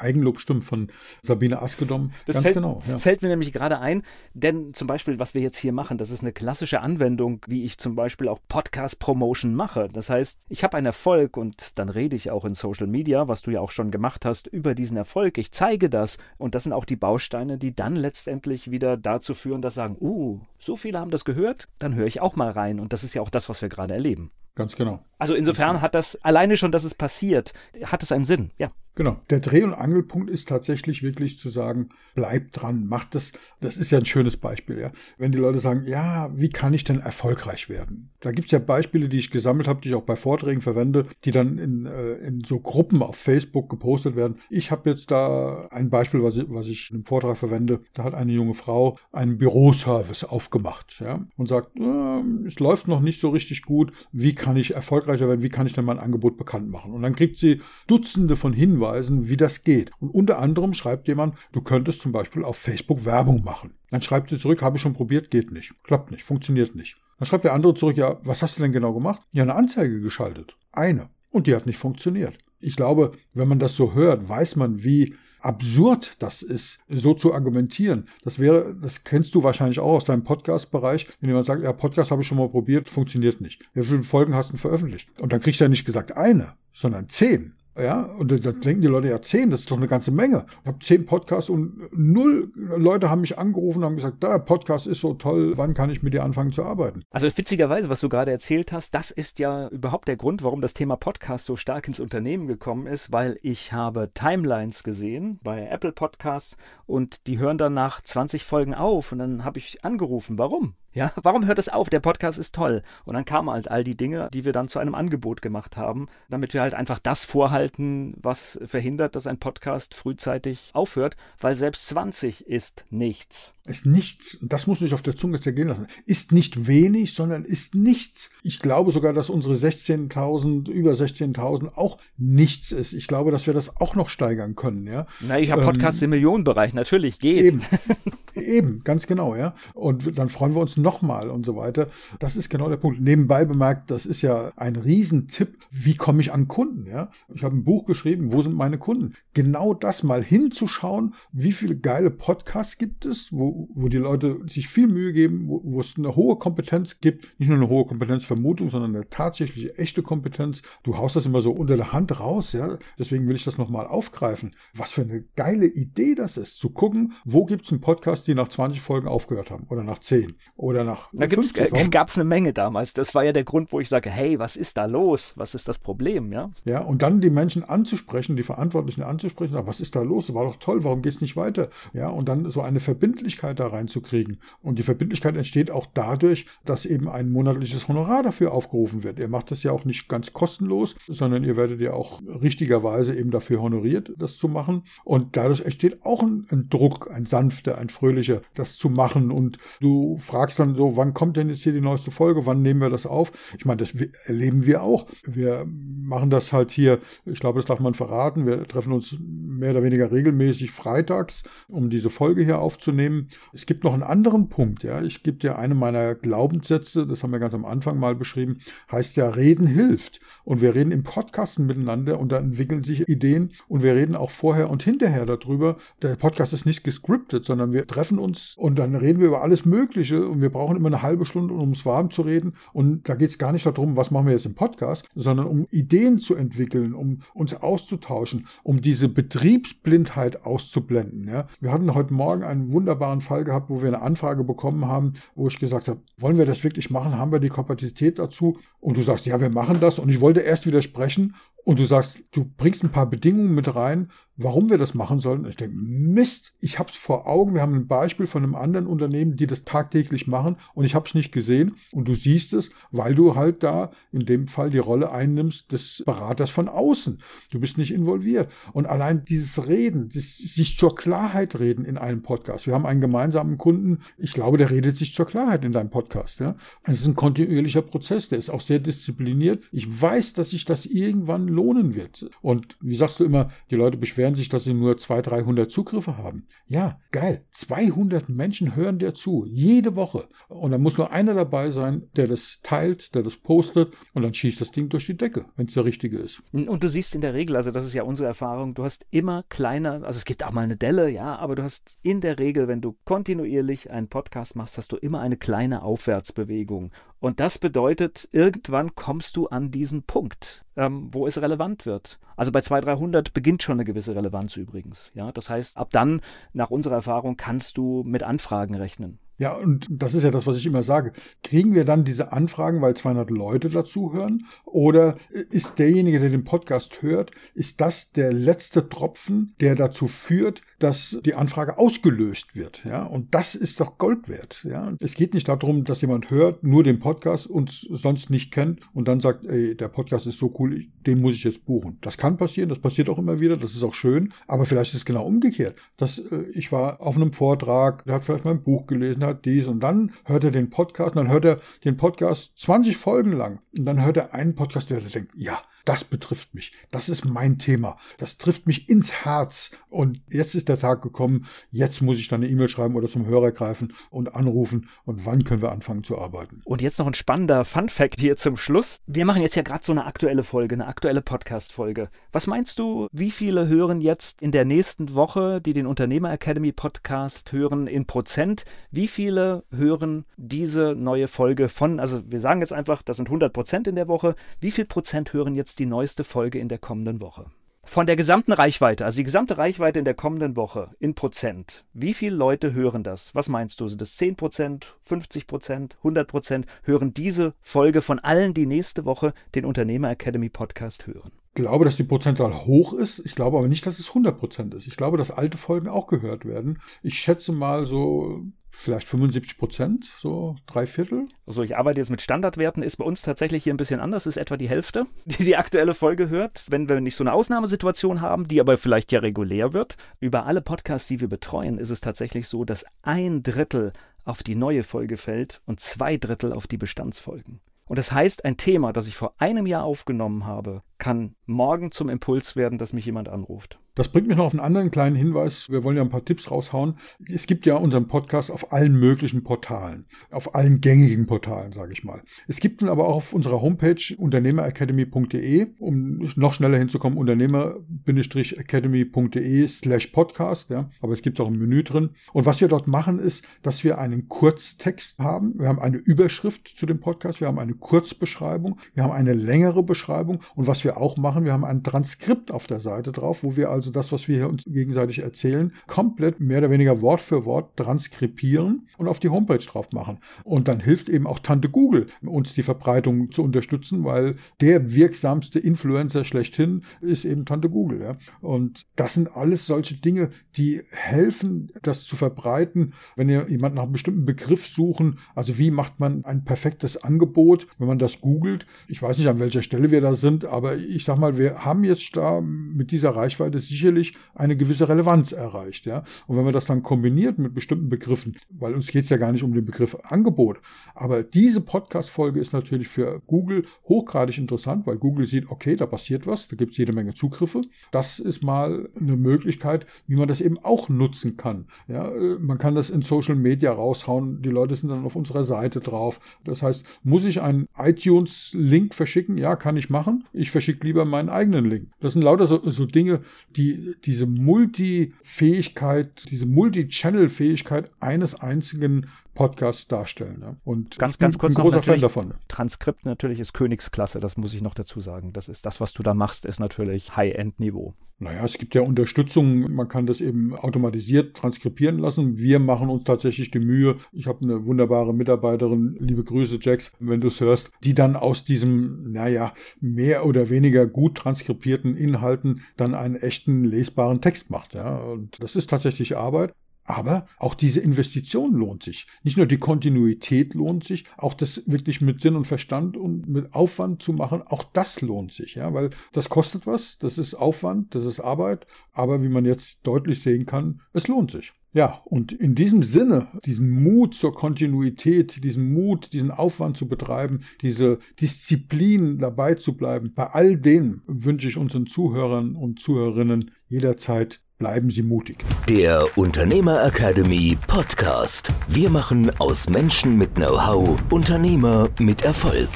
Eigenlob 0.00 0.38
stimmt 0.38 0.64
von 0.64 0.88
Sabine 1.22 1.60
Askedom. 1.60 2.12
Das 2.26 2.34
Ganz 2.34 2.44
fällt, 2.44 2.54
genau. 2.54 2.82
Ja. 2.88 2.98
Fällt 2.98 3.22
mir 3.22 3.28
nämlich 3.28 3.52
gerade 3.52 3.80
ein, 3.80 4.02
denn 4.34 4.72
zum 4.74 4.86
Beispiel, 4.86 5.18
was 5.18 5.34
wir 5.34 5.42
jetzt 5.42 5.58
hier 5.58 5.72
machen, 5.72 5.98
das 5.98 6.10
ist 6.10 6.22
eine 6.22 6.32
klassische 6.32 6.80
Anwendung, 6.80 7.40
wie 7.46 7.64
ich 7.64 7.78
zum 7.78 7.96
Beispiel 7.96 8.28
auch 8.28 8.38
Podcast-Promotion 8.48 9.54
mache. 9.54 9.88
Das 9.92 10.10
heißt, 10.10 10.42
ich 10.48 10.62
habe 10.62 10.76
einen 10.76 10.86
Erfolg 10.86 11.36
und 11.36 11.78
dann 11.78 11.88
rede 11.88 12.14
ich 12.14 12.30
auch 12.30 12.44
in 12.44 12.54
Social 12.54 12.86
Media, 12.86 13.26
was 13.26 13.42
du 13.42 13.50
ja 13.50 13.60
auch 13.60 13.70
schon 13.70 13.90
gemacht 13.90 14.24
hast, 14.24 14.46
über 14.46 14.74
diesen 14.74 14.96
Erfolg. 14.96 15.38
Ich 15.38 15.50
zeige 15.52 15.90
das 15.90 16.18
und 16.38 16.54
das 16.54 16.64
sind 16.64 16.72
auch 16.72 16.84
die 16.84 16.96
Bausteine, 16.96 17.58
die 17.58 17.74
dann 17.74 17.96
letztendlich 17.96 18.70
wieder 18.70 18.96
dazu 18.96 19.34
führen, 19.34 19.62
dass 19.62 19.80
sagen, 19.80 19.96
uh, 20.00 20.40
so 20.58 20.76
viele 20.76 20.98
haben 20.98 21.10
das 21.10 21.24
gehört, 21.24 21.68
dann 21.78 21.94
höre 21.94 22.06
ich 22.06 22.20
auch 22.20 22.36
mal 22.36 22.50
rein 22.50 22.80
und 22.80 22.92
das 22.92 23.02
ist 23.02 23.14
ja 23.14 23.22
auch 23.22 23.30
das, 23.30 23.48
was 23.48 23.62
wir 23.62 23.70
gerade 23.70 23.94
erleben. 23.94 24.30
Ganz 24.54 24.76
genau. 24.76 25.02
Also 25.18 25.34
insofern 25.34 25.80
hat 25.80 25.94
das 25.94 26.16
alleine 26.22 26.56
schon, 26.56 26.70
dass 26.70 26.84
es 26.84 26.94
passiert, 26.94 27.54
hat 27.84 28.02
es 28.02 28.12
einen 28.12 28.24
Sinn, 28.24 28.50
ja. 28.58 28.70
Genau. 29.00 29.16
Der 29.30 29.40
Dreh- 29.40 29.62
und 29.62 29.72
Angelpunkt 29.72 30.28
ist 30.28 30.46
tatsächlich 30.46 31.02
wirklich 31.02 31.38
zu 31.38 31.48
sagen, 31.48 31.88
bleib 32.14 32.52
dran, 32.52 32.84
mach 32.86 33.04
das. 33.04 33.32
Das 33.58 33.78
ist 33.78 33.90
ja 33.90 33.96
ein 33.96 34.04
schönes 34.04 34.36
Beispiel, 34.36 34.78
ja. 34.78 34.92
Wenn 35.16 35.32
die 35.32 35.38
Leute 35.38 35.58
sagen, 35.58 35.86
ja, 35.86 36.30
wie 36.36 36.50
kann 36.50 36.74
ich 36.74 36.84
denn 36.84 37.00
erfolgreich 37.00 37.70
werden? 37.70 38.10
Da 38.20 38.30
gibt 38.30 38.48
es 38.48 38.52
ja 38.52 38.58
Beispiele, 38.58 39.08
die 39.08 39.16
ich 39.16 39.30
gesammelt 39.30 39.68
habe, 39.68 39.80
die 39.80 39.88
ich 39.88 39.94
auch 39.94 40.02
bei 40.02 40.16
Vorträgen 40.16 40.60
verwende, 40.60 41.06
die 41.24 41.30
dann 41.30 41.56
in, 41.56 41.86
äh, 41.86 42.16
in 42.16 42.44
so 42.44 42.60
Gruppen 42.60 43.02
auf 43.02 43.16
Facebook 43.16 43.70
gepostet 43.70 44.16
werden. 44.16 44.36
Ich 44.50 44.70
habe 44.70 44.90
jetzt 44.90 45.10
da 45.10 45.66
ein 45.70 45.88
Beispiel, 45.88 46.22
was 46.22 46.36
ich, 46.36 46.44
was 46.50 46.66
ich 46.66 46.90
in 46.90 46.96
einem 46.96 47.06
Vortrag 47.06 47.38
verwende. 47.38 47.80
Da 47.94 48.04
hat 48.04 48.12
eine 48.12 48.32
junge 48.32 48.52
Frau 48.52 48.98
einen 49.12 49.38
Büroservice 49.38 50.24
aufgemacht, 50.24 51.00
ja, 51.00 51.24
und 51.38 51.48
sagt, 51.48 51.74
äh, 51.78 52.46
es 52.46 52.60
läuft 52.60 52.86
noch 52.86 53.00
nicht 53.00 53.18
so 53.18 53.30
richtig 53.30 53.62
gut. 53.62 53.94
Wie 54.12 54.34
kann 54.34 54.58
ich 54.58 54.74
erfolgreicher 54.74 55.26
werden? 55.26 55.40
Wie 55.40 55.48
kann 55.48 55.66
ich 55.66 55.72
denn 55.72 55.86
mein 55.86 55.98
Angebot 55.98 56.36
bekannt 56.36 56.68
machen? 56.68 56.92
Und 56.92 57.00
dann 57.00 57.16
kriegt 57.16 57.38
sie 57.38 57.62
Dutzende 57.86 58.36
von 58.36 58.52
Hinweisen, 58.52 58.89
hinweisen, 58.90 59.28
wie 59.28 59.36
das 59.36 59.64
geht. 59.64 59.90
Und 60.00 60.10
unter 60.10 60.38
anderem 60.38 60.74
schreibt 60.74 61.08
jemand, 61.08 61.34
du 61.52 61.60
könntest 61.60 62.00
zum 62.00 62.12
Beispiel 62.12 62.44
auf 62.44 62.56
Facebook 62.56 63.04
Werbung 63.04 63.42
machen. 63.44 63.74
Dann 63.90 64.02
schreibt 64.02 64.30
sie 64.30 64.38
zurück, 64.38 64.62
habe 64.62 64.76
ich 64.76 64.82
schon 64.82 64.94
probiert, 64.94 65.30
geht 65.30 65.52
nicht. 65.52 65.72
Klappt 65.84 66.10
nicht, 66.10 66.24
funktioniert 66.24 66.74
nicht. 66.74 66.96
Dann 67.18 67.26
schreibt 67.26 67.44
der 67.44 67.52
andere 67.52 67.74
zurück, 67.74 67.96
ja, 67.96 68.18
was 68.22 68.42
hast 68.42 68.58
du 68.58 68.62
denn 68.62 68.72
genau 68.72 68.92
gemacht? 68.92 69.20
Ja, 69.32 69.42
eine 69.42 69.54
Anzeige 69.54 70.00
geschaltet. 70.00 70.56
Eine. 70.72 71.10
Und 71.30 71.46
die 71.46 71.54
hat 71.54 71.66
nicht 71.66 71.78
funktioniert. 71.78 72.38
Ich 72.60 72.76
glaube, 72.76 73.12
wenn 73.34 73.48
man 73.48 73.58
das 73.58 73.76
so 73.76 73.94
hört, 73.94 74.28
weiß 74.28 74.56
man, 74.56 74.84
wie 74.84 75.14
absurd 75.40 76.16
das 76.18 76.42
ist, 76.42 76.80
so 76.88 77.14
zu 77.14 77.32
argumentieren. 77.32 78.06
Das 78.22 78.38
wäre, 78.38 78.74
das 78.74 79.04
kennst 79.04 79.34
du 79.34 79.42
wahrscheinlich 79.42 79.78
auch 79.78 79.96
aus 79.96 80.04
deinem 80.04 80.24
Podcast-Bereich, 80.24 81.06
wenn 81.20 81.30
jemand 81.30 81.46
sagt, 81.46 81.62
ja, 81.62 81.72
Podcast 81.72 82.10
habe 82.10 82.20
ich 82.20 82.28
schon 82.28 82.36
mal 82.36 82.50
probiert, 82.50 82.90
funktioniert 82.90 83.40
nicht. 83.40 83.62
Wie 83.72 83.82
viele 83.82 84.02
Folgen 84.02 84.34
hast 84.34 84.52
du 84.52 84.58
veröffentlicht? 84.58 85.08
Und 85.20 85.32
dann 85.32 85.40
kriegst 85.40 85.60
du 85.60 85.64
ja 85.64 85.68
nicht 85.70 85.86
gesagt 85.86 86.14
eine, 86.16 86.54
sondern 86.74 87.08
zehn. 87.08 87.54
Ja, 87.78 88.02
und 88.02 88.32
da 88.32 88.52
denken 88.52 88.82
die 88.82 88.88
Leute 88.88 89.08
ja 89.08 89.22
zehn, 89.22 89.50
das 89.50 89.60
ist 89.60 89.70
doch 89.70 89.76
eine 89.76 89.86
ganze 89.86 90.10
Menge. 90.10 90.44
Ich 90.62 90.66
habe 90.66 90.78
zehn 90.80 91.06
Podcasts 91.06 91.48
und 91.48 91.88
null 91.96 92.50
Leute 92.54 93.10
haben 93.10 93.20
mich 93.20 93.38
angerufen 93.38 93.78
und 93.78 93.84
haben 93.84 93.96
gesagt, 93.96 94.22
der 94.22 94.38
Podcast 94.40 94.86
ist 94.86 95.00
so 95.00 95.14
toll, 95.14 95.56
wann 95.56 95.72
kann 95.74 95.88
ich 95.88 96.02
mit 96.02 96.12
dir 96.12 96.24
anfangen 96.24 96.52
zu 96.52 96.64
arbeiten? 96.64 97.02
Also 97.10 97.28
witzigerweise, 97.28 97.88
was 97.88 98.00
du 98.00 98.08
gerade 98.08 98.32
erzählt 98.32 98.72
hast, 98.72 98.94
das 98.94 99.10
ist 99.10 99.38
ja 99.38 99.68
überhaupt 99.68 100.08
der 100.08 100.16
Grund, 100.16 100.42
warum 100.42 100.60
das 100.60 100.74
Thema 100.74 100.96
Podcast 100.96 101.46
so 101.46 101.56
stark 101.56 101.86
ins 101.86 102.00
Unternehmen 102.00 102.48
gekommen 102.48 102.86
ist, 102.86 103.12
weil 103.12 103.36
ich 103.42 103.72
habe 103.72 104.10
Timelines 104.12 104.82
gesehen 104.82 105.38
bei 105.42 105.66
Apple 105.66 105.92
Podcasts 105.92 106.56
und 106.86 107.26
die 107.28 107.38
hören 107.38 107.58
dann 107.58 107.74
nach 107.74 108.00
20 108.00 108.44
Folgen 108.44 108.74
auf 108.74 109.12
und 109.12 109.18
dann 109.18 109.44
habe 109.44 109.58
ich 109.58 109.84
angerufen, 109.84 110.38
warum? 110.38 110.74
Ja, 110.92 111.12
warum 111.22 111.46
hört 111.46 111.58
es 111.58 111.68
auf? 111.68 111.88
Der 111.90 112.00
Podcast 112.00 112.38
ist 112.38 112.54
toll. 112.54 112.82
Und 113.04 113.14
dann 113.14 113.24
kamen 113.24 113.50
halt 113.50 113.70
all 113.70 113.84
die 113.84 113.96
Dinge, 113.96 114.28
die 114.32 114.44
wir 114.44 114.52
dann 114.52 114.68
zu 114.68 114.78
einem 114.78 114.94
Angebot 114.94 115.42
gemacht 115.42 115.76
haben, 115.76 116.08
damit 116.28 116.54
wir 116.54 116.62
halt 116.62 116.74
einfach 116.74 116.98
das 116.98 117.24
vorhalten, 117.24 118.14
was 118.20 118.58
verhindert, 118.64 119.16
dass 119.16 119.26
ein 119.26 119.38
Podcast 119.38 119.94
frühzeitig 119.94 120.70
aufhört, 120.72 121.16
weil 121.38 121.54
selbst 121.54 121.86
20 121.88 122.46
ist 122.46 122.84
nichts. 122.90 123.54
Ist 123.66 123.86
nichts, 123.86 124.38
das 124.42 124.66
muss 124.66 124.80
ich 124.82 124.94
auf 124.94 125.02
der 125.02 125.14
Zunge 125.14 125.40
zergehen 125.40 125.68
lassen, 125.68 125.86
ist 126.04 126.32
nicht 126.32 126.66
wenig, 126.66 127.14
sondern 127.14 127.44
ist 127.44 127.74
nichts. 127.76 128.30
Ich 128.42 128.58
glaube 128.58 128.90
sogar, 128.90 129.12
dass 129.12 129.30
unsere 129.30 129.54
16.000, 129.54 130.68
über 130.68 130.92
16.000 130.92 131.76
auch 131.76 131.98
nichts 132.16 132.72
ist. 132.72 132.94
Ich 132.94 133.06
glaube, 133.06 133.30
dass 133.30 133.46
wir 133.46 133.54
das 133.54 133.76
auch 133.76 133.94
noch 133.94 134.08
steigern 134.08 134.56
können, 134.56 134.86
ja. 134.86 135.06
Na, 135.20 135.38
ich 135.38 135.52
habe 135.52 135.62
Podcasts 135.62 136.02
ähm, 136.02 136.06
im 136.06 136.10
Millionenbereich, 136.10 136.74
natürlich, 136.74 137.20
geht. 137.20 137.44
Eben, 137.44 137.62
eben, 138.34 138.82
ganz 138.82 139.06
genau, 139.06 139.36
ja. 139.36 139.54
Und 139.74 140.18
dann 140.18 140.30
freuen 140.30 140.54
wir 140.54 140.60
uns 140.60 140.76
nochmal 140.82 141.30
und 141.30 141.46
so 141.46 141.56
weiter. 141.56 141.86
Das 142.18 142.36
ist 142.36 142.48
genau 142.48 142.68
der 142.68 142.76
Punkt. 142.76 143.00
Nebenbei 143.00 143.44
bemerkt, 143.44 143.90
das 143.90 144.06
ist 144.06 144.22
ja 144.22 144.52
ein 144.56 144.76
Riesentipp. 144.76 145.58
Wie 145.70 145.96
komme 145.96 146.20
ich 146.20 146.32
an 146.32 146.48
Kunden? 146.48 146.86
Ja? 146.86 147.10
Ich 147.34 147.44
habe 147.44 147.56
ein 147.56 147.64
Buch 147.64 147.84
geschrieben, 147.86 148.32
wo 148.32 148.42
sind 148.42 148.54
meine 148.54 148.78
Kunden? 148.78 149.14
Genau 149.34 149.74
das 149.74 150.02
mal 150.02 150.22
hinzuschauen, 150.22 151.14
wie 151.32 151.52
viele 151.52 151.76
geile 151.76 152.10
Podcasts 152.10 152.78
gibt 152.78 153.06
es, 153.06 153.32
wo, 153.32 153.68
wo 153.74 153.88
die 153.88 153.98
Leute 153.98 154.40
sich 154.48 154.68
viel 154.68 154.88
Mühe 154.88 155.12
geben, 155.12 155.48
wo, 155.48 155.60
wo 155.64 155.80
es 155.80 155.94
eine 155.96 156.16
hohe 156.16 156.36
Kompetenz 156.36 157.00
gibt, 157.00 157.28
nicht 157.38 157.48
nur 157.48 157.58
eine 157.58 157.68
hohe 157.68 157.86
Kompetenzvermutung, 157.86 158.70
sondern 158.70 158.94
eine 158.94 159.08
tatsächliche 159.08 159.76
echte 159.78 160.02
Kompetenz. 160.02 160.62
Du 160.82 160.96
haust 160.96 161.16
das 161.16 161.26
immer 161.26 161.40
so 161.40 161.52
unter 161.52 161.76
der 161.76 161.92
Hand 161.92 162.18
raus, 162.20 162.52
ja. 162.52 162.78
Deswegen 162.98 163.28
will 163.28 163.36
ich 163.36 163.44
das 163.44 163.58
nochmal 163.58 163.86
aufgreifen. 163.86 164.52
Was 164.74 164.92
für 164.92 165.02
eine 165.02 165.24
geile 165.36 165.66
Idee 165.66 166.14
das 166.14 166.36
ist, 166.36 166.58
zu 166.58 166.70
gucken, 166.70 167.12
wo 167.24 167.44
gibt 167.44 167.64
es 167.64 167.72
einen 167.72 167.80
Podcast, 167.80 168.26
die 168.26 168.34
nach 168.34 168.48
20 168.48 168.80
Folgen 168.80 169.08
aufgehört 169.08 169.50
haben 169.50 169.66
oder 169.68 169.82
nach 169.82 169.98
10 169.98 170.34
oder 170.56 170.69
nach 170.72 171.08
Da 171.12 171.26
gab 171.90 172.08
es 172.08 172.16
eine 172.16 172.24
Menge 172.24 172.52
damals. 172.52 172.94
Das 172.94 173.14
war 173.14 173.24
ja 173.24 173.32
der 173.32 173.44
Grund, 173.44 173.72
wo 173.72 173.80
ich 173.80 173.88
sage, 173.88 174.10
hey, 174.10 174.38
was 174.38 174.56
ist 174.56 174.76
da 174.76 174.86
los? 174.86 175.32
Was 175.36 175.54
ist 175.54 175.68
das 175.68 175.78
Problem, 175.78 176.32
ja? 176.32 176.50
Ja, 176.64 176.80
und 176.80 177.02
dann 177.02 177.20
die 177.20 177.30
Menschen 177.30 177.64
anzusprechen, 177.64 178.36
die 178.36 178.42
Verantwortlichen 178.42 179.02
anzusprechen, 179.02 179.56
was 179.66 179.80
ist 179.80 179.96
da 179.96 180.02
los? 180.02 180.32
War 180.34 180.44
doch 180.44 180.56
toll, 180.56 180.84
warum 180.84 181.02
geht 181.02 181.14
es 181.14 181.20
nicht 181.20 181.36
weiter? 181.36 181.70
Ja, 181.92 182.08
und 182.08 182.28
dann 182.28 182.50
so 182.50 182.60
eine 182.60 182.80
Verbindlichkeit 182.80 183.58
da 183.58 183.68
reinzukriegen. 183.68 184.38
Und 184.62 184.78
die 184.78 184.82
Verbindlichkeit 184.82 185.36
entsteht 185.36 185.70
auch 185.70 185.86
dadurch, 185.92 186.46
dass 186.64 186.86
eben 186.86 187.08
ein 187.08 187.30
monatliches 187.30 187.88
Honorar 187.88 188.22
dafür 188.22 188.52
aufgerufen 188.52 189.04
wird. 189.04 189.18
Ihr 189.18 189.28
macht 189.28 189.50
das 189.50 189.62
ja 189.62 189.72
auch 189.72 189.84
nicht 189.84 190.08
ganz 190.08 190.32
kostenlos, 190.32 190.94
sondern 191.08 191.44
ihr 191.44 191.56
werdet 191.56 191.80
ja 191.80 191.92
auch 191.92 192.20
richtigerweise 192.20 193.14
eben 193.14 193.30
dafür 193.30 193.60
honoriert, 193.60 194.12
das 194.18 194.36
zu 194.36 194.48
machen. 194.48 194.84
Und 195.04 195.36
dadurch 195.36 195.62
entsteht 195.62 196.04
auch 196.04 196.22
ein, 196.22 196.46
ein 196.50 196.68
Druck, 196.68 197.10
ein 197.10 197.26
sanfter, 197.26 197.78
ein 197.78 197.88
fröhlicher, 197.88 198.42
das 198.54 198.76
zu 198.76 198.88
machen. 198.88 199.30
Und 199.30 199.58
du 199.80 200.16
fragst 200.18 200.59
dann 200.60 200.74
so, 200.76 200.96
wann 200.96 201.14
kommt 201.14 201.36
denn 201.36 201.48
jetzt 201.48 201.62
hier 201.62 201.72
die 201.72 201.80
neueste 201.80 202.10
Folge? 202.10 202.46
Wann 202.46 202.62
nehmen 202.62 202.80
wir 202.80 202.90
das 202.90 203.06
auf? 203.06 203.32
Ich 203.58 203.64
meine, 203.64 203.78
das 203.78 203.94
erleben 204.26 204.66
wir 204.66 204.82
auch. 204.82 205.06
Wir 205.24 205.66
machen 205.66 206.30
das 206.30 206.52
halt 206.52 206.70
hier, 206.70 206.98
ich 207.24 207.40
glaube, 207.40 207.58
das 207.58 207.66
darf 207.66 207.80
man 207.80 207.94
verraten. 207.94 208.46
Wir 208.46 208.64
treffen 208.64 208.92
uns 208.92 209.16
mehr 209.20 209.70
oder 209.72 209.82
weniger 209.82 210.12
regelmäßig 210.12 210.70
freitags, 210.70 211.42
um 211.68 211.90
diese 211.90 212.10
Folge 212.10 212.44
hier 212.44 212.58
aufzunehmen. 212.58 213.28
Es 213.52 213.66
gibt 213.66 213.84
noch 213.84 213.94
einen 213.94 214.02
anderen 214.02 214.48
Punkt, 214.48 214.82
ja. 214.82 215.02
Ich 215.02 215.22
gebe 215.22 215.38
dir 215.38 215.58
eine 215.58 215.74
meiner 215.74 216.14
Glaubenssätze, 216.14 217.06
das 217.06 217.22
haben 217.22 217.32
wir 217.32 217.38
ganz 217.38 217.54
am 217.54 217.64
Anfang 217.64 217.98
mal 217.98 218.14
beschrieben, 218.14 218.58
heißt 218.90 219.16
ja, 219.16 219.28
reden 219.28 219.66
hilft. 219.66 220.20
Und 220.44 220.60
wir 220.60 220.74
reden 220.74 220.92
im 220.92 221.02
Podcasten 221.02 221.66
miteinander 221.66 222.18
und 222.18 222.32
da 222.32 222.38
entwickeln 222.38 222.84
sich 222.84 223.08
Ideen 223.08 223.52
und 223.68 223.82
wir 223.82 223.94
reden 223.94 224.16
auch 224.16 224.30
vorher 224.30 224.70
und 224.70 224.82
hinterher 224.82 225.26
darüber. 225.26 225.76
Der 226.02 226.16
Podcast 226.16 226.52
ist 226.52 226.66
nicht 226.66 226.84
gescriptet, 226.84 227.44
sondern 227.44 227.72
wir 227.72 227.86
treffen 227.86 228.18
uns 228.18 228.54
und 228.56 228.78
dann 228.78 228.94
reden 228.94 229.20
wir 229.20 229.28
über 229.28 229.42
alles 229.42 229.64
Mögliche 229.64 230.26
und 230.26 230.40
wir 230.40 230.49
brauchen 230.50 230.76
immer 230.76 230.88
eine 230.88 231.02
halbe 231.02 231.24
Stunde, 231.24 231.54
um 231.54 231.70
es 231.70 231.86
warm 231.86 232.10
zu 232.10 232.22
reden. 232.22 232.54
Und 232.72 233.08
da 233.08 233.14
geht 233.14 233.30
es 233.30 233.38
gar 233.38 233.52
nicht 233.52 233.66
darum, 233.66 233.96
was 233.96 234.10
machen 234.10 234.26
wir 234.26 234.32
jetzt 234.32 234.46
im 234.46 234.54
Podcast, 234.54 235.04
sondern 235.14 235.46
um 235.46 235.66
Ideen 235.70 236.18
zu 236.18 236.34
entwickeln, 236.34 236.94
um 236.94 237.22
uns 237.34 237.54
auszutauschen, 237.54 238.46
um 238.62 238.80
diese 238.80 239.08
Betriebsblindheit 239.08 240.44
auszublenden. 240.44 241.28
Ja. 241.28 241.46
Wir 241.60 241.72
hatten 241.72 241.94
heute 241.94 242.14
Morgen 242.14 242.42
einen 242.42 242.72
wunderbaren 242.72 243.20
Fall 243.20 243.44
gehabt, 243.44 243.70
wo 243.70 243.80
wir 243.80 243.88
eine 243.88 244.02
Anfrage 244.02 244.44
bekommen 244.44 244.86
haben, 244.86 245.14
wo 245.34 245.48
ich 245.48 245.58
gesagt 245.58 245.88
habe, 245.88 246.00
wollen 246.18 246.38
wir 246.38 246.46
das 246.46 246.64
wirklich 246.64 246.90
machen? 246.90 247.16
Haben 247.16 247.32
wir 247.32 247.40
die 247.40 247.48
Kapazität 247.48 248.18
dazu? 248.18 248.58
Und 248.80 248.96
du 248.96 249.02
sagst, 249.02 249.26
ja, 249.26 249.40
wir 249.40 249.50
machen 249.50 249.78
das. 249.80 249.98
Und 249.98 250.08
ich 250.08 250.20
wollte 250.20 250.40
erst 250.40 250.66
widersprechen 250.66 251.34
und 251.64 251.78
du 251.78 251.84
sagst, 251.84 252.20
du 252.32 252.44
bringst 252.44 252.82
ein 252.82 252.90
paar 252.90 253.08
Bedingungen 253.08 253.54
mit 253.54 253.74
rein, 253.74 254.10
warum 254.42 254.70
wir 254.70 254.78
das 254.78 254.94
machen 254.94 255.18
sollen. 255.18 255.46
Ich 255.46 255.56
denke, 255.56 255.76
Mist, 255.76 256.54
ich 256.60 256.78
habe 256.78 256.90
es 256.90 256.96
vor 256.96 257.26
Augen. 257.26 257.54
Wir 257.54 257.62
haben 257.62 257.74
ein 257.74 257.86
Beispiel 257.86 258.26
von 258.26 258.42
einem 258.42 258.54
anderen 258.54 258.86
Unternehmen, 258.86 259.36
die 259.36 259.46
das 259.46 259.64
tagtäglich 259.64 260.26
machen 260.26 260.56
und 260.74 260.84
ich 260.84 260.94
habe 260.94 261.06
es 261.06 261.14
nicht 261.14 261.32
gesehen. 261.32 261.74
Und 261.92 262.08
du 262.08 262.14
siehst 262.14 262.52
es, 262.52 262.70
weil 262.90 263.14
du 263.14 263.34
halt 263.34 263.62
da 263.62 263.92
in 264.12 264.26
dem 264.26 264.46
Fall 264.48 264.70
die 264.70 264.78
Rolle 264.78 265.12
einnimmst 265.12 265.72
des 265.72 266.02
Beraters 266.06 266.50
von 266.50 266.68
außen. 266.68 267.18
Du 267.50 267.60
bist 267.60 267.78
nicht 267.78 267.92
involviert. 267.92 268.50
Und 268.72 268.86
allein 268.86 269.24
dieses 269.24 269.68
Reden, 269.68 270.08
das, 270.08 270.38
sich 270.38 270.76
zur 270.76 270.94
Klarheit 270.94 271.58
reden 271.58 271.84
in 271.84 271.98
einem 271.98 272.22
Podcast. 272.22 272.66
Wir 272.66 272.74
haben 272.74 272.86
einen 272.86 273.00
gemeinsamen 273.00 273.58
Kunden, 273.58 273.98
ich 274.18 274.32
glaube, 274.32 274.56
der 274.56 274.70
redet 274.70 274.96
sich 274.96 275.14
zur 275.14 275.26
Klarheit 275.26 275.64
in 275.64 275.72
deinem 275.72 275.90
Podcast. 275.90 276.40
Ja? 276.40 276.56
Es 276.84 277.00
ist 277.00 277.06
ein 277.06 277.16
kontinuierlicher 277.16 277.82
Prozess, 277.82 278.28
der 278.28 278.38
ist 278.38 278.50
auch 278.50 278.60
sehr 278.60 278.78
diszipliniert. 278.78 279.62
Ich 279.72 280.00
weiß, 280.00 280.32
dass 280.32 280.50
sich 280.50 280.64
das 280.64 280.86
irgendwann 280.86 281.46
lohnen 281.46 281.94
wird. 281.94 282.30
Und 282.42 282.76
wie 282.80 282.96
sagst 282.96 283.20
du 283.20 283.24
immer, 283.24 283.50
die 283.70 283.76
Leute 283.76 283.96
beschweren 283.96 284.29
sich, 284.34 284.48
dass 284.48 284.64
sie 284.64 284.74
nur 284.74 284.96
200, 284.96 285.30
300 285.30 285.70
Zugriffe 285.70 286.16
haben. 286.16 286.46
Ja, 286.66 286.98
geil. 287.10 287.44
200 287.50 288.28
Menschen 288.28 288.76
hören 288.76 288.98
dir 288.98 289.14
zu, 289.14 289.46
jede 289.46 289.96
Woche. 289.96 290.28
Und 290.48 290.70
dann 290.70 290.82
muss 290.82 290.98
nur 290.98 291.10
einer 291.10 291.34
dabei 291.34 291.70
sein, 291.70 292.08
der 292.16 292.26
das 292.26 292.60
teilt, 292.62 293.14
der 293.14 293.22
das 293.22 293.36
postet 293.36 293.92
und 294.14 294.22
dann 294.22 294.34
schießt 294.34 294.60
das 294.60 294.70
Ding 294.70 294.88
durch 294.88 295.06
die 295.06 295.16
Decke, 295.16 295.46
wenn 295.56 295.66
es 295.66 295.74
der 295.74 295.84
richtige 295.84 296.18
ist. 296.18 296.42
Und 296.52 296.82
du 296.82 296.88
siehst 296.88 297.14
in 297.14 297.20
der 297.20 297.34
Regel, 297.34 297.56
also 297.56 297.70
das 297.70 297.84
ist 297.84 297.94
ja 297.94 298.02
unsere 298.02 298.28
Erfahrung, 298.28 298.74
du 298.74 298.84
hast 298.84 299.06
immer 299.10 299.44
kleiner, 299.48 300.04
also 300.04 300.18
es 300.18 300.24
gibt 300.24 300.44
auch 300.44 300.52
mal 300.52 300.62
eine 300.62 300.76
Delle, 300.76 301.08
ja, 301.10 301.36
aber 301.36 301.54
du 301.54 301.62
hast 301.62 301.98
in 302.02 302.20
der 302.20 302.38
Regel, 302.38 302.68
wenn 302.68 302.80
du 302.80 302.96
kontinuierlich 303.04 303.90
einen 303.90 304.08
Podcast 304.08 304.56
machst, 304.56 304.78
hast 304.78 304.92
du 304.92 304.96
immer 304.96 305.20
eine 305.20 305.36
kleine 305.36 305.82
Aufwärtsbewegung. 305.82 306.92
Und 307.20 307.38
das 307.38 307.58
bedeutet, 307.58 308.28
irgendwann 308.32 308.94
kommst 308.94 309.36
du 309.36 309.46
an 309.46 309.70
diesen 309.70 310.02
Punkt, 310.04 310.64
ähm, 310.74 311.08
wo 311.12 311.26
es 311.26 311.40
relevant 311.40 311.84
wird. 311.84 312.18
Also 312.34 312.50
bei 312.50 312.62
200, 312.62 312.98
300 312.98 313.32
beginnt 313.34 313.62
schon 313.62 313.74
eine 313.74 313.84
gewisse 313.84 314.16
Relevanz 314.16 314.56
übrigens. 314.56 315.10
Ja, 315.14 315.30
das 315.30 315.50
heißt, 315.50 315.76
ab 315.76 315.90
dann, 315.90 316.22
nach 316.54 316.70
unserer 316.70 316.94
Erfahrung, 316.94 317.36
kannst 317.36 317.76
du 317.76 318.02
mit 318.04 318.22
Anfragen 318.22 318.74
rechnen. 318.74 319.18
Ja, 319.40 319.54
und 319.54 319.86
das 319.90 320.12
ist 320.12 320.22
ja 320.22 320.30
das, 320.30 320.46
was 320.46 320.58
ich 320.58 320.66
immer 320.66 320.82
sage. 320.82 321.12
Kriegen 321.42 321.74
wir 321.74 321.86
dann 321.86 322.04
diese 322.04 322.30
Anfragen, 322.30 322.82
weil 322.82 322.94
200 322.94 323.30
Leute 323.30 323.70
dazuhören? 323.70 324.44
Oder 324.66 325.16
ist 325.30 325.78
derjenige, 325.78 326.20
der 326.20 326.28
den 326.28 326.44
Podcast 326.44 327.00
hört, 327.00 327.30
ist 327.54 327.80
das 327.80 328.12
der 328.12 328.34
letzte 328.34 328.90
Tropfen, 328.90 329.54
der 329.58 329.76
dazu 329.76 330.08
führt, 330.08 330.60
dass 330.78 331.18
die 331.24 331.34
Anfrage 331.36 331.78
ausgelöst 331.78 332.54
wird? 332.54 332.84
Ja, 332.84 333.04
und 333.04 333.34
das 333.34 333.54
ist 333.54 333.80
doch 333.80 333.96
Gold 333.96 334.28
wert. 334.28 334.66
Ja, 334.68 334.92
es 335.00 335.14
geht 335.14 335.32
nicht 335.32 335.48
darum, 335.48 335.84
dass 335.84 336.02
jemand 336.02 336.30
hört, 336.30 336.62
nur 336.62 336.84
den 336.84 337.00
Podcast 337.00 337.46
und 337.46 337.70
sonst 337.70 338.28
nicht 338.28 338.52
kennt 338.52 338.80
und 338.92 339.08
dann 339.08 339.20
sagt, 339.22 339.46
ey, 339.46 339.74
der 339.74 339.88
Podcast 339.88 340.26
ist 340.26 340.36
so 340.36 340.54
cool, 340.58 340.84
den 341.06 341.22
muss 341.22 341.34
ich 341.34 341.44
jetzt 341.44 341.64
buchen. 341.64 341.96
Das 342.02 342.18
kann 342.18 342.36
passieren, 342.36 342.68
das 342.68 342.78
passiert 342.78 343.08
auch 343.08 343.18
immer 343.18 343.40
wieder, 343.40 343.56
das 343.56 343.74
ist 343.74 343.84
auch 343.84 343.94
schön. 343.94 344.34
Aber 344.46 344.66
vielleicht 344.66 344.92
ist 344.92 344.98
es 344.98 345.04
genau 345.06 345.24
umgekehrt. 345.24 345.76
Dass, 345.96 346.18
äh, 346.18 346.44
ich 346.52 346.72
war 346.72 347.00
auf 347.00 347.16
einem 347.16 347.32
Vortrag, 347.32 348.04
der 348.04 348.16
hat 348.16 348.24
vielleicht 348.24 348.44
mein 348.44 348.62
Buch 348.62 348.86
gelesen, 348.86 349.29
hat 349.30 349.44
dies 349.44 349.66
und 349.66 349.80
dann 349.80 350.12
hört 350.24 350.44
er 350.44 350.50
den 350.50 350.70
Podcast, 350.70 351.16
und 351.16 351.24
dann 351.24 351.32
hört 351.32 351.44
er 351.44 351.56
den 351.84 351.96
Podcast 351.96 352.52
20 352.56 352.96
Folgen 352.96 353.32
lang. 353.32 353.60
Und 353.76 353.84
dann 353.84 354.04
hört 354.04 354.16
er 354.16 354.34
einen 354.34 354.54
Podcast, 354.54 354.90
der 354.90 355.00
denkt, 355.00 355.32
ja, 355.34 355.60
das 355.84 356.04
betrifft 356.04 356.54
mich. 356.54 356.72
Das 356.90 357.08
ist 357.08 357.24
mein 357.24 357.58
Thema. 357.58 357.98
Das 358.18 358.38
trifft 358.38 358.66
mich 358.66 358.88
ins 358.88 359.12
Herz. 359.12 359.70
Und 359.88 360.20
jetzt 360.28 360.54
ist 360.54 360.68
der 360.68 360.78
Tag 360.78 361.02
gekommen. 361.02 361.46
Jetzt 361.70 362.00
muss 362.00 362.18
ich 362.18 362.28
dann 362.28 362.42
eine 362.42 362.50
E-Mail 362.50 362.68
schreiben 362.68 362.94
oder 362.94 363.08
zum 363.08 363.26
Hörer 363.26 363.52
greifen 363.52 363.94
und 364.10 364.34
anrufen. 364.34 364.88
Und 365.04 365.26
wann 365.26 365.44
können 365.44 365.62
wir 365.62 365.72
anfangen 365.72 366.04
zu 366.04 366.18
arbeiten? 366.18 366.62
Und 366.64 366.82
jetzt 366.82 366.98
noch 366.98 367.06
ein 367.06 367.14
spannender 367.14 367.64
Fun-Fact 367.64 368.20
hier 368.20 368.36
zum 368.36 368.56
Schluss. 368.56 369.00
Wir 369.06 369.24
machen 369.24 369.42
jetzt 369.42 369.56
ja 369.56 369.62
gerade 369.62 369.84
so 369.84 369.92
eine 369.92 370.06
aktuelle 370.06 370.44
Folge, 370.44 370.74
eine 370.74 370.86
aktuelle 370.86 371.22
Podcast-Folge. 371.22 372.10
Was 372.32 372.46
meinst 372.46 372.78
du, 372.78 373.08
wie 373.12 373.30
viele 373.30 373.68
hören 373.68 374.00
jetzt 374.00 374.42
in 374.42 374.52
der 374.52 374.64
nächsten 374.64 375.14
Woche, 375.14 375.60
die 375.60 375.72
den 375.72 375.86
Unternehmer 375.86 376.32
Academy 376.32 376.72
Podcast 376.72 377.52
hören, 377.52 377.86
in 377.86 378.06
Prozent? 378.06 378.64
Wie 378.90 379.08
viele 379.08 379.64
hören 379.74 380.24
diese 380.36 380.94
neue 380.94 381.28
Folge 381.28 381.68
von, 381.68 382.00
also 382.00 382.22
wir 382.30 382.40
sagen 382.40 382.60
jetzt 382.60 382.72
einfach, 382.72 383.02
das 383.02 383.16
sind 383.16 383.26
100 383.26 383.52
Prozent 383.52 383.86
in 383.86 383.94
der 383.94 384.08
Woche. 384.08 384.34
Wie 384.60 384.70
viel 384.70 384.84
Prozent 384.84 385.32
hören 385.32 385.54
jetzt 385.54 385.69
die 385.78 385.86
neueste 385.86 386.24
Folge 386.24 386.58
in 386.58 386.68
der 386.68 386.78
kommenden 386.78 387.20
Woche. 387.20 387.46
Von 387.82 388.06
der 388.06 388.16
gesamten 388.16 388.52
Reichweite, 388.52 389.04
also 389.04 389.16
die 389.16 389.24
gesamte 389.24 389.58
Reichweite 389.58 389.98
in 389.98 390.04
der 390.04 390.14
kommenden 390.14 390.54
Woche 390.54 390.90
in 391.00 391.14
Prozent, 391.14 391.84
wie 391.92 392.14
viele 392.14 392.36
Leute 392.36 392.72
hören 392.72 393.02
das? 393.02 393.34
Was 393.34 393.48
meinst 393.48 393.80
du? 393.80 393.88
Sind 393.88 394.00
das 394.00 394.16
10 394.16 394.36
Prozent, 394.36 394.96
50 395.04 395.46
Prozent, 395.46 395.96
100 395.98 396.28
Prozent? 396.28 396.66
Hören 396.84 397.14
diese 397.14 397.54
Folge 397.60 398.00
von 398.00 398.18
allen, 398.18 398.54
die 398.54 398.66
nächste 398.66 399.06
Woche 399.06 399.32
den 399.54 399.64
Unternehmer 399.64 400.10
Academy 400.10 400.50
Podcast 400.50 401.06
hören? 401.06 401.32
Ich 401.52 401.62
glaube, 401.62 401.84
dass 401.84 401.96
die 401.96 402.04
Prozentzahl 402.04 402.64
hoch 402.64 402.92
ist. 402.92 403.18
Ich 403.26 403.34
glaube 403.34 403.58
aber 403.58 403.66
nicht, 403.66 403.84
dass 403.84 403.98
es 403.98 404.08
100 404.08 404.38
Prozent 404.38 404.72
ist. 404.72 404.86
Ich 404.86 404.96
glaube, 404.96 405.18
dass 405.18 405.32
alte 405.32 405.58
Folgen 405.58 405.88
auch 405.88 406.06
gehört 406.06 406.44
werden. 406.44 406.80
Ich 407.02 407.18
schätze 407.18 407.50
mal 407.50 407.86
so 407.86 408.44
vielleicht 408.70 409.08
75 409.08 409.58
Prozent, 409.58 410.04
so 410.04 410.54
drei 410.66 410.86
Viertel. 410.86 411.26
Also 411.46 411.64
ich 411.64 411.76
arbeite 411.76 412.00
jetzt 412.00 412.10
mit 412.10 412.20
Standardwerten, 412.20 412.84
ist 412.84 412.98
bei 412.98 413.04
uns 413.04 413.22
tatsächlich 413.22 413.64
hier 413.64 413.74
ein 413.74 413.78
bisschen 413.78 413.98
anders, 413.98 414.26
ist 414.26 414.36
etwa 414.36 414.56
die 414.56 414.68
Hälfte, 414.68 415.06
die 415.24 415.44
die 415.44 415.56
aktuelle 415.56 415.94
Folge 415.94 416.28
hört. 416.28 416.66
Wenn 416.70 416.88
wir 416.88 417.00
nicht 417.00 417.16
so 417.16 417.24
eine 417.24 417.32
Ausnahmesituation 417.32 418.20
haben, 418.20 418.46
die 418.46 418.60
aber 418.60 418.76
vielleicht 418.76 419.10
ja 419.10 419.18
regulär 419.18 419.72
wird. 419.72 419.96
Über 420.20 420.46
alle 420.46 420.62
Podcasts, 420.62 421.08
die 421.08 421.20
wir 421.20 421.28
betreuen, 421.28 421.78
ist 421.78 421.90
es 421.90 422.00
tatsächlich 422.00 422.46
so, 422.46 422.64
dass 422.64 422.84
ein 423.02 423.42
Drittel 423.42 423.92
auf 424.24 424.44
die 424.44 424.54
neue 424.54 424.84
Folge 424.84 425.16
fällt 425.16 425.62
und 425.66 425.80
zwei 425.80 426.16
Drittel 426.16 426.52
auf 426.52 426.68
die 426.68 426.78
Bestandsfolgen. 426.78 427.60
Und 427.90 427.96
das 427.98 428.12
heißt, 428.12 428.44
ein 428.44 428.56
Thema, 428.56 428.92
das 428.92 429.08
ich 429.08 429.16
vor 429.16 429.34
einem 429.38 429.66
Jahr 429.66 429.82
aufgenommen 429.82 430.46
habe, 430.46 430.84
kann 430.98 431.34
morgen 431.46 431.90
zum 431.90 432.08
Impuls 432.08 432.54
werden, 432.54 432.78
dass 432.78 432.92
mich 432.92 433.04
jemand 433.04 433.28
anruft. 433.28 433.79
Das 433.96 434.08
bringt 434.08 434.28
mich 434.28 434.36
noch 434.36 434.44
auf 434.46 434.52
einen 434.52 434.60
anderen 434.60 434.92
kleinen 434.92 435.16
Hinweis. 435.16 435.68
Wir 435.68 435.82
wollen 435.82 435.96
ja 435.96 436.02
ein 436.02 436.10
paar 436.10 436.24
Tipps 436.24 436.48
raushauen. 436.50 436.94
Es 437.28 437.48
gibt 437.48 437.66
ja 437.66 437.74
unseren 437.74 438.06
Podcast 438.06 438.52
auf 438.52 438.72
allen 438.72 438.94
möglichen 438.94 439.42
Portalen, 439.42 440.06
auf 440.30 440.54
allen 440.54 440.80
gängigen 440.80 441.26
Portalen, 441.26 441.72
sage 441.72 441.92
ich 441.92 442.04
mal. 442.04 442.22
Es 442.46 442.60
gibt 442.60 442.82
ihn 442.82 442.88
aber 442.88 443.08
auch 443.08 443.16
auf 443.16 443.32
unserer 443.32 443.60
Homepage 443.60 444.14
unternehmeracademy.de, 444.16 445.66
um 445.80 446.18
noch 446.36 446.54
schneller 446.54 446.78
hinzukommen, 446.78 447.18
unternehmer-academy.de 447.18 449.68
slash 449.68 450.06
podcast. 450.08 450.68
Ja. 450.70 450.88
Aber 451.00 451.12
es 451.12 451.22
gibt 451.22 451.40
auch 451.40 451.48
im 451.48 451.58
Menü 451.58 451.82
drin. 451.82 452.10
Und 452.32 452.46
was 452.46 452.60
wir 452.60 452.68
dort 452.68 452.86
machen, 452.86 453.18
ist, 453.18 453.44
dass 453.62 453.82
wir 453.82 453.98
einen 453.98 454.28
Kurztext 454.28 455.18
haben. 455.18 455.58
Wir 455.58 455.66
haben 455.66 455.80
eine 455.80 455.96
Überschrift 455.96 456.68
zu 456.68 456.86
dem 456.86 457.00
Podcast, 457.00 457.40
wir 457.40 457.48
haben 457.48 457.58
eine 457.58 457.74
Kurzbeschreibung, 457.74 458.78
wir 458.94 459.02
haben 459.02 459.12
eine 459.12 459.32
längere 459.32 459.82
Beschreibung. 459.82 460.42
Und 460.54 460.68
was 460.68 460.84
wir 460.84 460.96
auch 460.96 461.16
machen, 461.16 461.44
wir 461.44 461.52
haben 461.52 461.64
ein 461.64 461.82
Transkript 461.82 462.52
auf 462.52 462.68
der 462.68 462.78
Seite 462.78 463.10
drauf, 463.10 463.42
wo 463.42 463.56
wir 463.56 463.70
also 463.70 463.79
also 463.80 463.90
das, 463.90 464.12
was 464.12 464.28
wir 464.28 464.36
hier 464.36 464.48
uns 464.50 464.64
gegenseitig 464.66 465.20
erzählen, 465.20 465.72
komplett 465.86 466.38
mehr 466.38 466.58
oder 466.58 466.70
weniger 466.70 467.00
Wort 467.00 467.22
für 467.22 467.46
Wort 467.46 467.78
transkribieren 467.78 468.88
und 468.98 469.08
auf 469.08 469.20
die 469.20 469.30
Homepage 469.30 469.56
drauf 469.56 469.90
machen. 469.92 470.18
Und 470.44 470.68
dann 470.68 470.80
hilft 470.80 471.08
eben 471.08 471.26
auch 471.26 471.38
Tante 471.38 471.70
Google, 471.70 472.08
uns 472.20 472.52
die 472.52 472.62
Verbreitung 472.62 473.32
zu 473.32 473.42
unterstützen, 473.42 474.04
weil 474.04 474.36
der 474.60 474.92
wirksamste 474.92 475.58
Influencer 475.58 476.24
schlechthin 476.24 476.82
ist 477.00 477.24
eben 477.24 477.46
Tante 477.46 477.70
Google. 477.70 478.02
Ja. 478.02 478.18
Und 478.42 478.84
das 478.96 479.14
sind 479.14 479.34
alles 479.34 479.64
solche 479.64 479.94
Dinge, 479.94 480.28
die 480.58 480.82
helfen, 480.90 481.72
das 481.80 482.04
zu 482.04 482.16
verbreiten. 482.16 482.92
Wenn 483.16 483.30
ihr 483.30 483.48
jemand 483.48 483.76
nach 483.76 483.84
einem 483.84 483.92
bestimmten 483.92 484.26
Begriff 484.26 484.66
suchen, 484.66 485.20
also 485.34 485.56
wie 485.56 485.70
macht 485.70 486.00
man 486.00 486.26
ein 486.26 486.44
perfektes 486.44 487.02
Angebot, 487.02 487.66
wenn 487.78 487.88
man 487.88 487.98
das 487.98 488.20
googelt. 488.20 488.66
Ich 488.88 489.00
weiß 489.00 489.16
nicht, 489.16 489.28
an 489.28 489.40
welcher 489.40 489.62
Stelle 489.62 489.90
wir 489.90 490.02
da 490.02 490.14
sind, 490.14 490.44
aber 490.44 490.76
ich 490.76 491.06
sag 491.06 491.16
mal, 491.16 491.38
wir 491.38 491.64
haben 491.64 491.82
jetzt 491.82 492.14
da 492.18 492.42
mit 492.42 492.90
dieser 492.90 493.16
Reichweite 493.16 493.58
sicherlich 493.70 494.14
eine 494.34 494.56
gewisse 494.56 494.88
Relevanz 494.88 495.32
erreicht. 495.32 495.86
Ja? 495.86 496.04
Und 496.26 496.36
wenn 496.36 496.44
man 496.44 496.52
das 496.52 496.66
dann 496.66 496.82
kombiniert 496.82 497.38
mit 497.38 497.54
bestimmten 497.54 497.88
Begriffen, 497.88 498.36
weil 498.50 498.74
uns 498.74 498.88
geht 498.88 499.04
es 499.04 499.10
ja 499.10 499.16
gar 499.16 499.32
nicht 499.32 499.42
um 499.42 499.54
den 499.54 499.64
Begriff 499.64 499.96
Angebot, 500.02 500.60
aber 500.94 501.22
diese 501.22 501.60
Podcast-Folge 501.60 502.40
ist 502.40 502.52
natürlich 502.52 502.88
für 502.88 503.20
Google 503.26 503.64
hochgradig 503.88 504.38
interessant, 504.38 504.86
weil 504.86 504.96
Google 504.96 505.26
sieht, 505.26 505.50
okay, 505.50 505.76
da 505.76 505.86
passiert 505.86 506.26
was, 506.26 506.48
da 506.48 506.56
gibt 506.56 506.72
es 506.72 506.78
jede 506.78 506.92
Menge 506.92 507.14
Zugriffe. 507.14 507.62
Das 507.90 508.18
ist 508.18 508.42
mal 508.42 508.88
eine 508.98 509.16
Möglichkeit, 509.16 509.86
wie 510.06 510.16
man 510.16 510.28
das 510.28 510.40
eben 510.40 510.58
auch 510.58 510.88
nutzen 510.88 511.36
kann. 511.36 511.66
Ja? 511.88 512.10
Man 512.38 512.58
kann 512.58 512.74
das 512.74 512.90
in 512.90 513.02
Social 513.02 513.36
Media 513.36 513.72
raushauen, 513.72 514.42
die 514.42 514.50
Leute 514.50 514.74
sind 514.76 514.88
dann 514.88 515.04
auf 515.04 515.16
unserer 515.16 515.44
Seite 515.44 515.80
drauf. 515.80 516.20
Das 516.44 516.62
heißt, 516.62 516.84
muss 517.02 517.24
ich 517.24 517.40
einen 517.40 517.68
iTunes-Link 517.76 518.94
verschicken? 518.94 519.38
Ja, 519.38 519.56
kann 519.56 519.76
ich 519.76 519.90
machen. 519.90 520.24
Ich 520.32 520.50
verschicke 520.50 520.86
lieber 520.86 521.04
meinen 521.04 521.28
eigenen 521.28 521.64
Link. 521.64 521.88
Das 522.00 522.12
sind 522.14 522.22
lauter 522.22 522.46
so, 522.46 522.68
so 522.70 522.86
Dinge, 522.86 523.20
die 523.56 523.59
diese 524.04 524.26
Multi-Fähigkeit, 524.26 526.30
diese 526.30 526.46
Multi-Channel-Fähigkeit 526.46 527.90
eines 528.00 528.34
einzigen 528.34 529.06
Podcasts 529.34 529.86
darstellen. 529.86 530.38
Ja. 530.40 530.56
Und 530.64 530.98
ganz, 530.98 531.18
ganz 531.18 531.38
kurz 531.38 531.56
ein 531.56 531.62
großer 531.62 531.82
Fan 531.82 532.00
davon. 532.00 532.34
Transkript 532.48 533.04
natürlich 533.04 533.40
ist 533.40 533.52
Königsklasse, 533.52 534.20
das 534.20 534.36
muss 534.36 534.54
ich 534.54 534.62
noch 534.62 534.74
dazu 534.74 535.00
sagen. 535.00 535.32
Das 535.32 535.48
ist 535.48 535.66
das, 535.66 535.80
was 535.80 535.92
du 535.92 536.02
da 536.02 536.14
machst, 536.14 536.46
ist 536.46 536.60
natürlich 536.60 537.16
High-End-Niveau. 537.16 537.94
Naja, 538.22 538.44
es 538.44 538.58
gibt 538.58 538.74
ja 538.74 538.82
Unterstützung, 538.82 539.72
man 539.72 539.88
kann 539.88 540.04
das 540.04 540.20
eben 540.20 540.54
automatisiert 540.54 541.34
transkribieren 541.34 541.98
lassen. 541.98 542.36
Wir 542.36 542.58
machen 542.58 542.90
uns 542.90 543.04
tatsächlich 543.04 543.50
die 543.50 543.60
Mühe. 543.60 543.96
Ich 544.12 544.26
habe 544.26 544.42
eine 544.42 544.66
wunderbare 544.66 545.14
Mitarbeiterin, 545.14 545.96
liebe 545.98 546.22
Grüße, 546.22 546.58
Jax, 546.60 546.92
wenn 547.00 547.22
du 547.22 547.28
es 547.28 547.40
hörst, 547.40 547.70
die 547.82 547.94
dann 547.94 548.16
aus 548.16 548.44
diesem, 548.44 549.10
naja, 549.10 549.54
mehr 549.80 550.26
oder 550.26 550.50
weniger 550.50 550.86
gut 550.86 551.14
transkribierten 551.14 551.96
Inhalten 551.96 552.60
dann 552.76 552.94
einen 552.94 553.16
echten 553.16 553.64
lesbaren 553.64 554.20
Text 554.20 554.50
macht. 554.50 554.74
Ja. 554.74 554.98
Und 554.98 555.42
das 555.42 555.56
ist 555.56 555.70
tatsächlich 555.70 556.18
Arbeit. 556.18 556.52
Aber 556.90 557.26
auch 557.38 557.54
diese 557.54 557.78
Investition 557.78 558.52
lohnt 558.52 558.82
sich. 558.82 559.06
Nicht 559.22 559.36
nur 559.36 559.46
die 559.46 559.58
Kontinuität 559.58 560.54
lohnt 560.54 560.82
sich, 560.82 561.04
auch 561.16 561.34
das 561.34 561.62
wirklich 561.66 562.00
mit 562.00 562.20
Sinn 562.20 562.34
und 562.34 562.48
Verstand 562.48 562.96
und 562.96 563.28
mit 563.28 563.54
Aufwand 563.54 564.02
zu 564.02 564.12
machen, 564.12 564.42
auch 564.42 564.64
das 564.64 565.00
lohnt 565.00 565.32
sich, 565.32 565.54
ja, 565.54 565.72
weil 565.72 565.90
das 566.10 566.28
kostet 566.28 566.66
was, 566.66 566.98
das 566.98 567.16
ist 567.16 567.34
Aufwand, 567.34 567.94
das 567.94 568.04
ist 568.04 568.18
Arbeit, 568.18 568.66
aber 568.90 569.22
wie 569.22 569.28
man 569.28 569.44
jetzt 569.44 569.78
deutlich 569.84 570.20
sehen 570.20 570.46
kann, 570.46 570.80
es 570.92 571.06
lohnt 571.06 571.30
sich. 571.30 571.52
Ja, 571.72 572.02
und 572.06 572.32
in 572.32 572.56
diesem 572.56 572.82
Sinne, 572.82 573.28
diesen 573.44 573.70
Mut 573.70 574.16
zur 574.16 574.34
Kontinuität, 574.34 575.44
diesen 575.44 575.72
Mut, 575.72 576.12
diesen 576.12 576.32
Aufwand 576.32 576.76
zu 576.76 576.88
betreiben, 576.88 577.44
diese 577.62 578.00
Disziplin 578.20 579.18
dabei 579.18 579.54
zu 579.54 579.76
bleiben, 579.76 580.12
bei 580.12 580.26
all 580.26 580.56
dem 580.56 581.02
wünsche 581.06 581.46
ich 581.46 581.56
unseren 581.56 581.86
Zuhörern 581.86 582.56
und 582.56 582.80
Zuhörerinnen 582.80 583.52
jederzeit 583.68 584.42
Bleiben 584.60 584.90
Sie 584.90 585.02
mutig. 585.02 585.42
Der 585.70 586.06
Unternehmer 586.18 586.84
Academy 586.84 587.56
Podcast. 587.66 588.52
Wir 588.68 588.90
machen 588.90 589.32
aus 589.40 589.70
Menschen 589.70 590.18
mit 590.18 590.34
Know-how 590.34 590.98
Unternehmer 591.08 591.88
mit 591.98 592.20
Erfolg. 592.20 592.68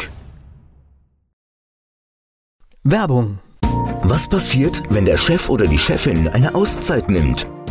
Werbung. 2.85 3.39
Was 4.03 4.27
passiert, 4.27 4.83
wenn 4.89 5.05
der 5.05 5.19
Chef 5.19 5.51
oder 5.51 5.67
die 5.67 5.79
Chefin 5.79 6.27
eine 6.27 6.55
Auszeit 6.55 7.11
nimmt 7.11 7.47